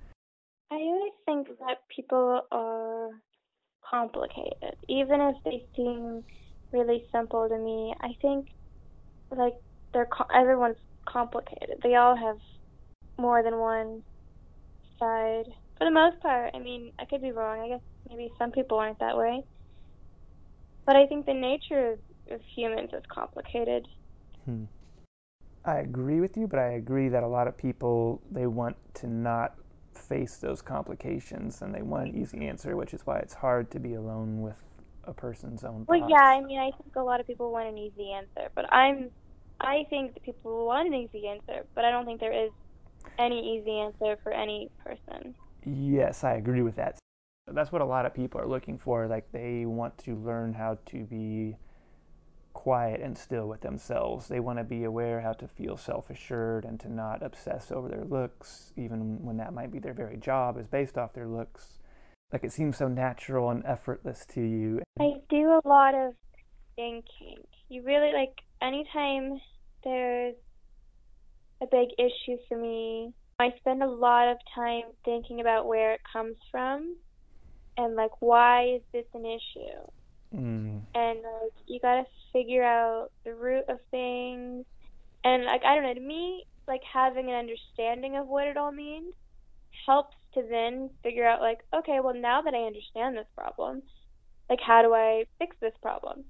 [0.71, 3.09] I really think that people are
[3.87, 6.23] complicated, even if they seem
[6.71, 7.93] really simple to me.
[8.01, 8.49] I think,
[9.31, 9.55] like,
[9.93, 11.77] they're everyone's complicated.
[11.83, 12.37] They all have
[13.17, 14.03] more than one
[14.99, 15.45] side.
[15.77, 17.59] For the most part, I mean, I could be wrong.
[17.59, 19.43] I guess maybe some people aren't that way.
[20.85, 21.99] But I think the nature of,
[22.31, 23.87] of humans is complicated.
[24.45, 24.63] Hmm.
[25.65, 29.07] I agree with you, but I agree that a lot of people they want to
[29.07, 29.55] not
[29.93, 33.79] face those complications and they want an easy answer, which is why it's hard to
[33.79, 34.55] be alone with
[35.03, 35.85] a person's own.
[35.87, 36.11] Well, thoughts.
[36.11, 39.09] yeah, I mean, I think a lot of people want an easy answer, but I'm,
[39.59, 42.51] I think that people want an easy answer, but I don't think there is
[43.19, 45.35] any easy answer for any person.
[45.65, 46.97] Yes, I agree with that.
[47.47, 49.07] That's what a lot of people are looking for.
[49.07, 51.57] Like they want to learn how to be
[52.53, 54.27] quiet and still with themselves.
[54.27, 57.87] They want to be aware how to feel self assured and to not obsess over
[57.87, 61.79] their looks, even when that might be their very job, is based off their looks.
[62.33, 64.81] Like it seems so natural and effortless to you.
[64.99, 66.13] I do a lot of
[66.75, 67.37] thinking.
[67.69, 69.39] You really like anytime
[69.83, 70.35] there's
[71.61, 73.13] a big issue for me.
[73.39, 76.95] I spend a lot of time thinking about where it comes from
[77.77, 80.35] and like why is this an issue?
[80.35, 80.81] Mm.
[80.95, 84.65] And like you gotta figure out the root of things
[85.23, 88.71] and like I don't know, to me, like having an understanding of what it all
[88.71, 89.13] means
[89.85, 93.83] helps to then figure out like, okay, well now that I understand this problem,
[94.49, 96.23] like how do I fix this problem?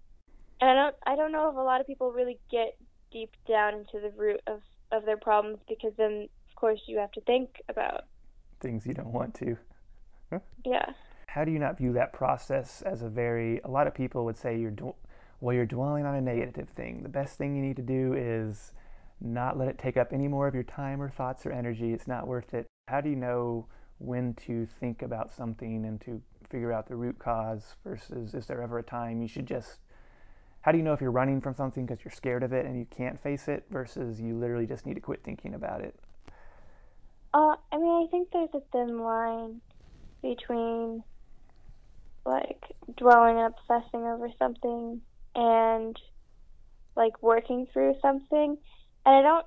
[0.59, 2.77] And I don't I don't know if a lot of people really get
[3.11, 4.59] deep down into the root of
[4.91, 8.05] of their problems because then of course you have to think about
[8.59, 9.57] things you don't want to.
[10.65, 10.85] yeah.
[11.27, 14.37] How do you not view that process as a very a lot of people would
[14.37, 14.73] say you're
[15.39, 17.03] well you're dwelling on a negative thing.
[17.03, 18.71] The best thing you need to do is
[19.19, 21.93] not let it take up any more of your time or thoughts or energy.
[21.93, 22.67] It's not worth it.
[22.87, 23.67] How do you know
[23.99, 28.61] when to think about something and to figure out the root cause versus is there
[28.61, 29.79] ever a time you should just
[30.67, 32.77] how do you know if you're running from something because you're scared of it and
[32.77, 35.95] you can't face it versus you literally just need to quit thinking about it?
[37.33, 39.61] Uh, I mean, I think there's a thin line
[40.21, 41.05] between
[42.25, 42.61] like
[42.97, 44.99] dwelling and obsessing over something
[45.35, 45.97] and
[46.97, 48.57] like working through something.
[49.05, 49.45] And I don't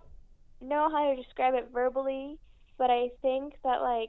[0.63, 2.39] know how to describe it verbally,
[2.79, 4.09] but I think that like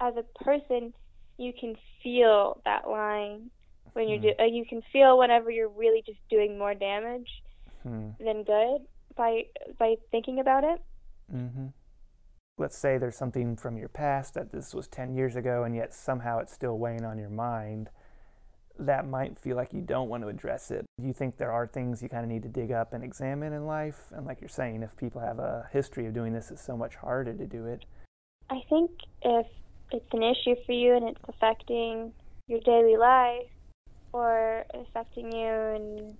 [0.00, 0.94] as a person,
[1.36, 3.50] you can feel that line
[3.94, 4.22] when you mm.
[4.22, 7.42] do uh, you can feel whenever you're really just doing more damage
[7.86, 8.14] mm.
[8.18, 8.86] than good
[9.16, 9.44] by
[9.78, 10.82] by thinking about it
[11.34, 11.66] mm-hmm.
[12.58, 15.94] let's say there's something from your past that this was 10 years ago and yet
[15.94, 17.88] somehow it's still weighing on your mind
[18.76, 21.66] that might feel like you don't want to address it do you think there are
[21.66, 24.48] things you kind of need to dig up and examine in life and like you're
[24.48, 27.66] saying if people have a history of doing this it's so much harder to do
[27.66, 27.84] it
[28.50, 28.90] i think
[29.22, 29.46] if
[29.92, 32.12] it's an issue for you and it's affecting
[32.48, 33.46] your daily life
[34.14, 36.14] or affecting you in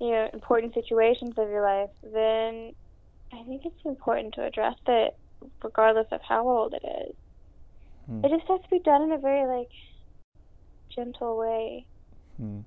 [0.00, 2.74] you know important situations of your life, then
[3.32, 5.16] I think it's important to address it,
[5.64, 7.14] regardless of how old it is.
[8.06, 8.22] Hmm.
[8.22, 9.70] It just has to be done in a very like
[10.94, 11.86] gentle way.
[12.36, 12.60] Hmm.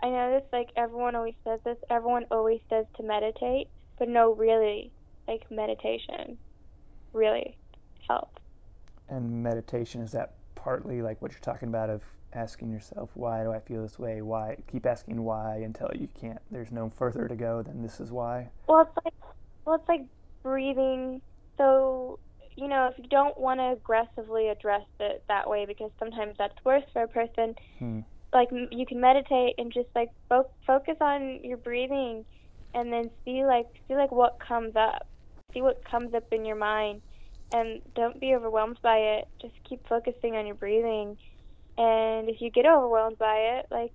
[0.00, 1.78] I know this like everyone always says this.
[1.90, 3.66] Everyone always says to meditate,
[3.98, 4.92] but no, really,
[5.26, 6.38] like meditation
[7.12, 7.56] really
[8.06, 8.40] helps.
[9.08, 12.02] And meditation is that partly like what you're talking about of
[12.36, 14.22] asking yourself, why do I feel this way?
[14.22, 14.56] Why?
[14.70, 16.40] Keep asking why until you can't.
[16.50, 18.50] There's no further to go than this is why.
[18.68, 19.14] Well, it's like,
[19.64, 20.06] well, it's like
[20.42, 21.20] breathing.
[21.58, 22.18] So
[22.56, 26.54] you know, if you don't want to aggressively address it that way, because sometimes that's
[26.64, 28.00] worse for a person, Hmm.
[28.32, 32.24] like you can meditate and just like fo- focus on your breathing,
[32.72, 35.06] and then see like see like what comes up,
[35.52, 37.02] see what comes up in your mind,
[37.52, 39.24] and don't be overwhelmed by it.
[39.40, 41.16] Just keep focusing on your breathing,
[41.76, 43.92] and if you get overwhelmed by it, like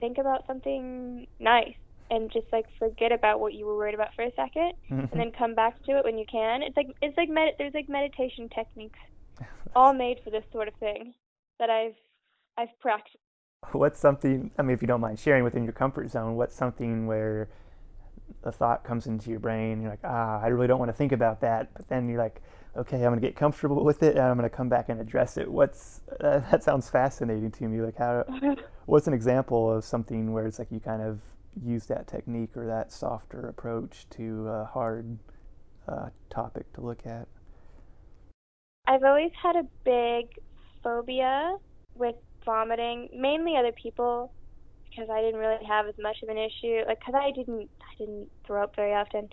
[0.00, 1.74] think about something nice
[2.10, 5.18] and just like forget about what you were worried about for a second and mm-hmm.
[5.18, 6.62] then come back to it when you can.
[6.62, 8.98] It's like it's like med- there's like meditation techniques
[9.76, 11.14] all made for this sort of thing
[11.58, 11.96] that I've
[12.56, 13.18] I've practiced.
[13.72, 17.06] what's something i mean if you don't mind sharing within your comfort zone what's something
[17.06, 17.48] where
[18.44, 21.12] a thought comes into your brain you're like ah i really don't want to think
[21.12, 22.42] about that but then you're like
[22.76, 25.00] okay i'm going to get comfortable with it and i'm going to come back and
[25.00, 25.50] address it.
[25.50, 28.24] What's uh, that sounds fascinating to me like how
[28.86, 31.20] what's an example of something where it's like you kind of
[31.64, 35.18] use that technique or that softer approach to a hard
[35.88, 37.26] uh, topic to look at?
[38.86, 40.28] I've always had a big
[40.82, 41.56] phobia
[41.94, 42.14] with
[42.44, 44.32] vomiting, mainly other people
[44.88, 48.30] because I didn't really have as much of an issue like cuz I didn't didn't
[48.46, 49.28] throw up very often.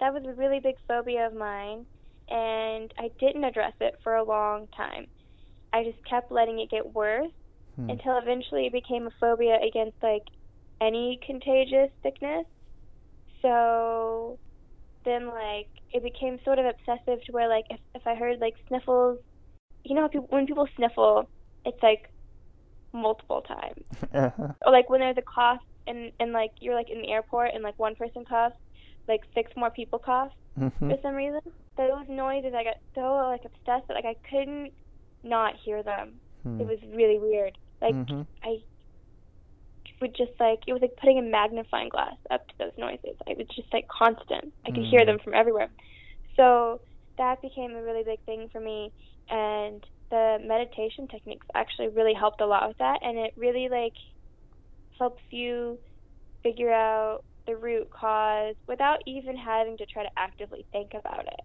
[0.00, 1.86] That was a really big phobia of mine
[2.28, 5.06] and I didn't address it for a long time.
[5.72, 7.32] I just kept letting it get worse
[7.76, 7.88] Hmm.
[7.88, 10.22] until eventually it became a phobia against like
[10.80, 12.44] any contagious sickness.
[13.42, 14.38] So
[15.04, 18.54] then like it became sort of obsessive to where like if if I heard like
[18.68, 19.18] sniffles,
[19.84, 21.30] you know how people, when people sniffle,
[21.64, 22.02] it's like
[22.92, 23.84] multiple times.
[24.64, 27.62] Or like when there's a cough and and like you're like in the airport and
[27.62, 28.56] like one person coughs,
[29.08, 30.72] like six more people cough Mhm.
[30.90, 31.40] for some reason.
[31.76, 34.72] Those noises I got so like obsessed that like I couldn't
[35.22, 36.20] not hear them.
[36.42, 36.60] Hmm.
[36.60, 37.56] It was really weird.
[37.80, 38.26] Like Mhm.
[38.42, 38.62] I
[40.00, 43.16] would just like it was like putting a magnifying glass up to those noises.
[43.26, 44.52] It was just like constant.
[44.66, 45.06] I could hear Mm.
[45.06, 45.70] them from everywhere.
[46.36, 46.80] So
[47.16, 48.92] that became a really big thing for me
[49.30, 53.94] and the meditation techniques actually really helped a lot with that and it really like
[54.98, 55.78] helps you
[56.42, 61.40] figure out the root cause without even having to try to actively think about it.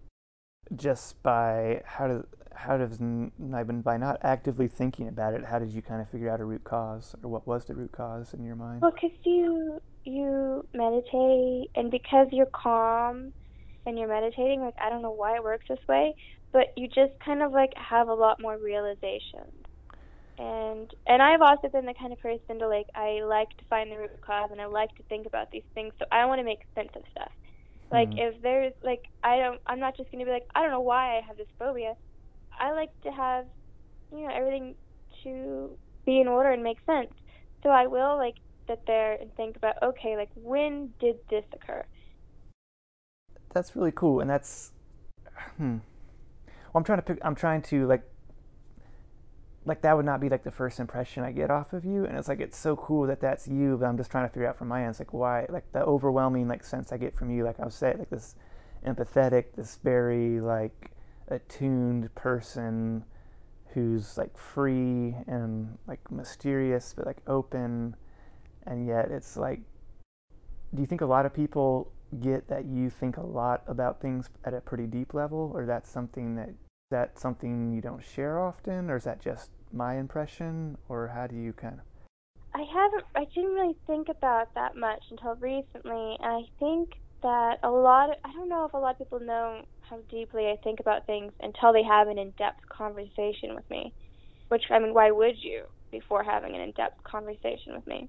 [0.76, 2.24] just by how does
[2.54, 6.40] how does by not actively thinking about it how did you kind of figure out
[6.40, 9.80] a root cause or what was the root cause in your mind Well, because you
[10.04, 13.32] you meditate, and because you're calm
[13.86, 16.14] and you're meditating, like I don't know why it works this way,
[16.52, 19.59] but you just kind of like have a lot more realizations.
[20.40, 23.92] And and I've also been the kind of person to like I like to find
[23.92, 26.44] the root cause and I like to think about these things, so I want to
[26.44, 27.32] make sense of stuff.
[27.92, 28.16] Like Hmm.
[28.16, 31.18] if there's like I don't I'm not just gonna be like I don't know why
[31.18, 31.94] I have this phobia.
[32.60, 33.46] I like to have
[34.12, 34.76] you know everything
[35.24, 37.12] to be in order and make sense.
[37.62, 38.36] So I will like
[38.68, 41.84] sit there and think about okay like when did this occur?
[43.52, 44.72] that's really cool and that's
[45.56, 48.02] hmm well i'm trying to pick i'm trying to like
[49.64, 52.16] like that would not be like the first impression i get off of you and
[52.16, 54.56] it's like it's so cool that that's you but i'm just trying to figure out
[54.56, 57.44] from my end it's like why like the overwhelming like sense i get from you
[57.44, 58.34] like i was saying like this
[58.86, 60.90] empathetic this very like
[61.28, 63.04] attuned person
[63.74, 67.94] who's like free and like mysterious but like open
[68.66, 69.60] and yet it's like
[70.74, 74.28] do you think a lot of people get that you think a lot about things
[74.44, 76.50] at a pretty deep level or that's something that
[76.90, 81.36] that something you don't share often or is that just my impression or how do
[81.36, 81.80] you kind of
[82.54, 87.58] I haven't I didn't really think about that much until recently and I think that
[87.62, 90.56] a lot of, I don't know if a lot of people know how deeply I
[90.62, 93.92] think about things until they have an in-depth conversation with me.
[94.48, 98.08] Which I mean why would you before having an in-depth conversation with me?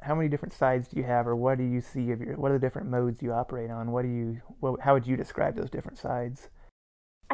[0.00, 2.50] how many different sides do you have or what do you see of your what
[2.50, 5.56] are the different modes you operate on what do you what, how would you describe
[5.56, 6.48] those different sides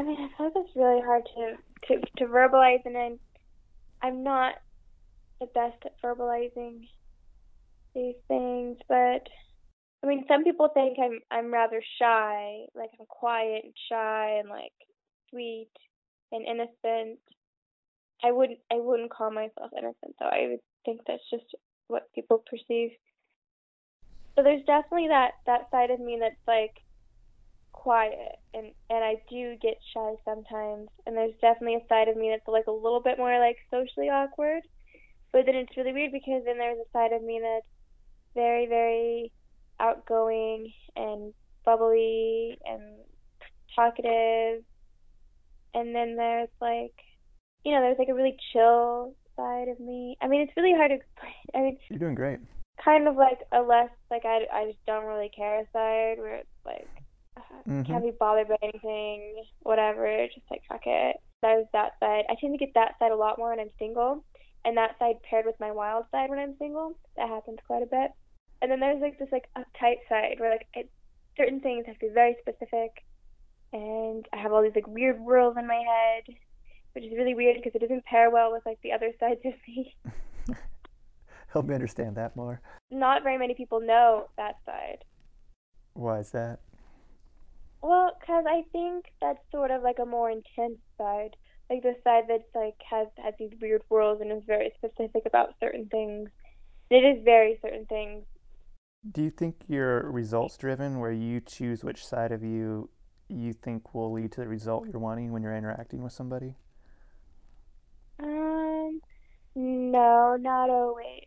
[0.00, 1.56] I mean, I feel like it's really hard to,
[1.88, 3.18] to, to verbalize, and I'm,
[4.02, 4.54] I'm not
[5.40, 6.88] the best at verbalizing
[7.94, 8.78] these things.
[8.88, 9.28] But
[10.02, 14.48] I mean, some people think I'm I'm rather shy, like I'm quiet and shy and
[14.48, 14.72] like
[15.28, 15.68] sweet
[16.32, 17.18] and innocent.
[18.24, 20.30] I wouldn't I wouldn't call myself innocent, though.
[20.32, 21.44] I would think that's just
[21.88, 22.92] what people perceive.
[24.34, 26.72] So there's definitely that that side of me that's like
[27.72, 32.30] quiet and and I do get shy sometimes and there's definitely a side of me
[32.30, 34.62] that's like a little bit more like socially awkward
[35.32, 37.66] but then it's really weird because then there's a side of me that's
[38.34, 39.32] very very
[39.78, 41.32] outgoing and
[41.64, 42.82] bubbly and
[43.74, 44.62] talkative
[45.74, 46.94] and then there's like
[47.64, 50.16] you know there's like a really chill side of me.
[50.20, 51.32] I mean it's really hard to explain.
[51.54, 52.40] I mean you're doing great.
[52.84, 56.48] kind of like a less like I, I just don't really care side where it's
[56.64, 56.88] like
[57.66, 57.86] Mhm.
[57.86, 61.16] can't be bothered by anything, whatever, just like fuck it.
[61.42, 62.24] That was that side.
[62.28, 64.24] I tend to get that side a lot more when I'm single,
[64.64, 66.96] and that side paired with my wild side when I'm single.
[67.16, 68.10] That happens quite a bit.
[68.62, 70.90] And then there's like this like uptight side where like it,
[71.36, 73.04] certain things have to be very specific,
[73.72, 76.36] and I have all these like weird rules in my head,
[76.92, 79.54] which is really weird because it doesn't pair well with like the other sides of
[79.66, 79.96] me.
[81.48, 82.60] Help me understand that more.
[82.90, 85.04] Not very many people know that side.
[85.94, 86.60] Why is that?
[87.82, 91.36] Well, 'cause I think that's sort of like a more intense side,
[91.70, 95.58] like the side that's like has has these weird rules and is very specific about
[95.60, 96.30] certain things.
[96.90, 98.26] It is very certain things.
[99.10, 102.90] Do you think you're results driven, where you choose which side of you
[103.28, 106.56] you think will lead to the result you're wanting when you're interacting with somebody?
[108.18, 109.00] Um,
[109.54, 111.26] no, not always,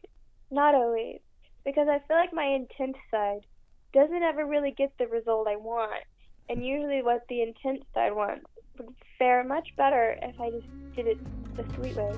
[0.52, 1.20] not always,
[1.66, 3.46] because I feel like my intense side
[3.94, 6.04] doesn't ever really get the result I want,
[6.50, 8.46] and usually what the intense side wants
[8.78, 11.18] would fare much better if I just did it
[11.56, 12.12] the sweet way.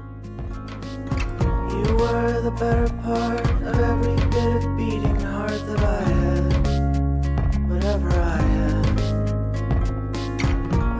[1.75, 7.69] You were the better part of every bit of beating heart that I had.
[7.69, 8.99] Whatever I had.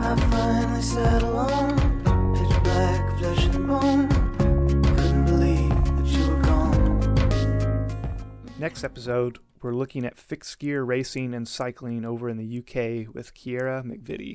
[0.02, 1.76] I finally sat alone,
[2.34, 4.08] pitch black, flesh and bone.
[4.96, 7.86] Couldn't believe that you were gone.
[8.58, 13.34] Next episode, we're looking at fixed gear racing and cycling over in the UK with
[13.34, 14.34] Kiera McVitie.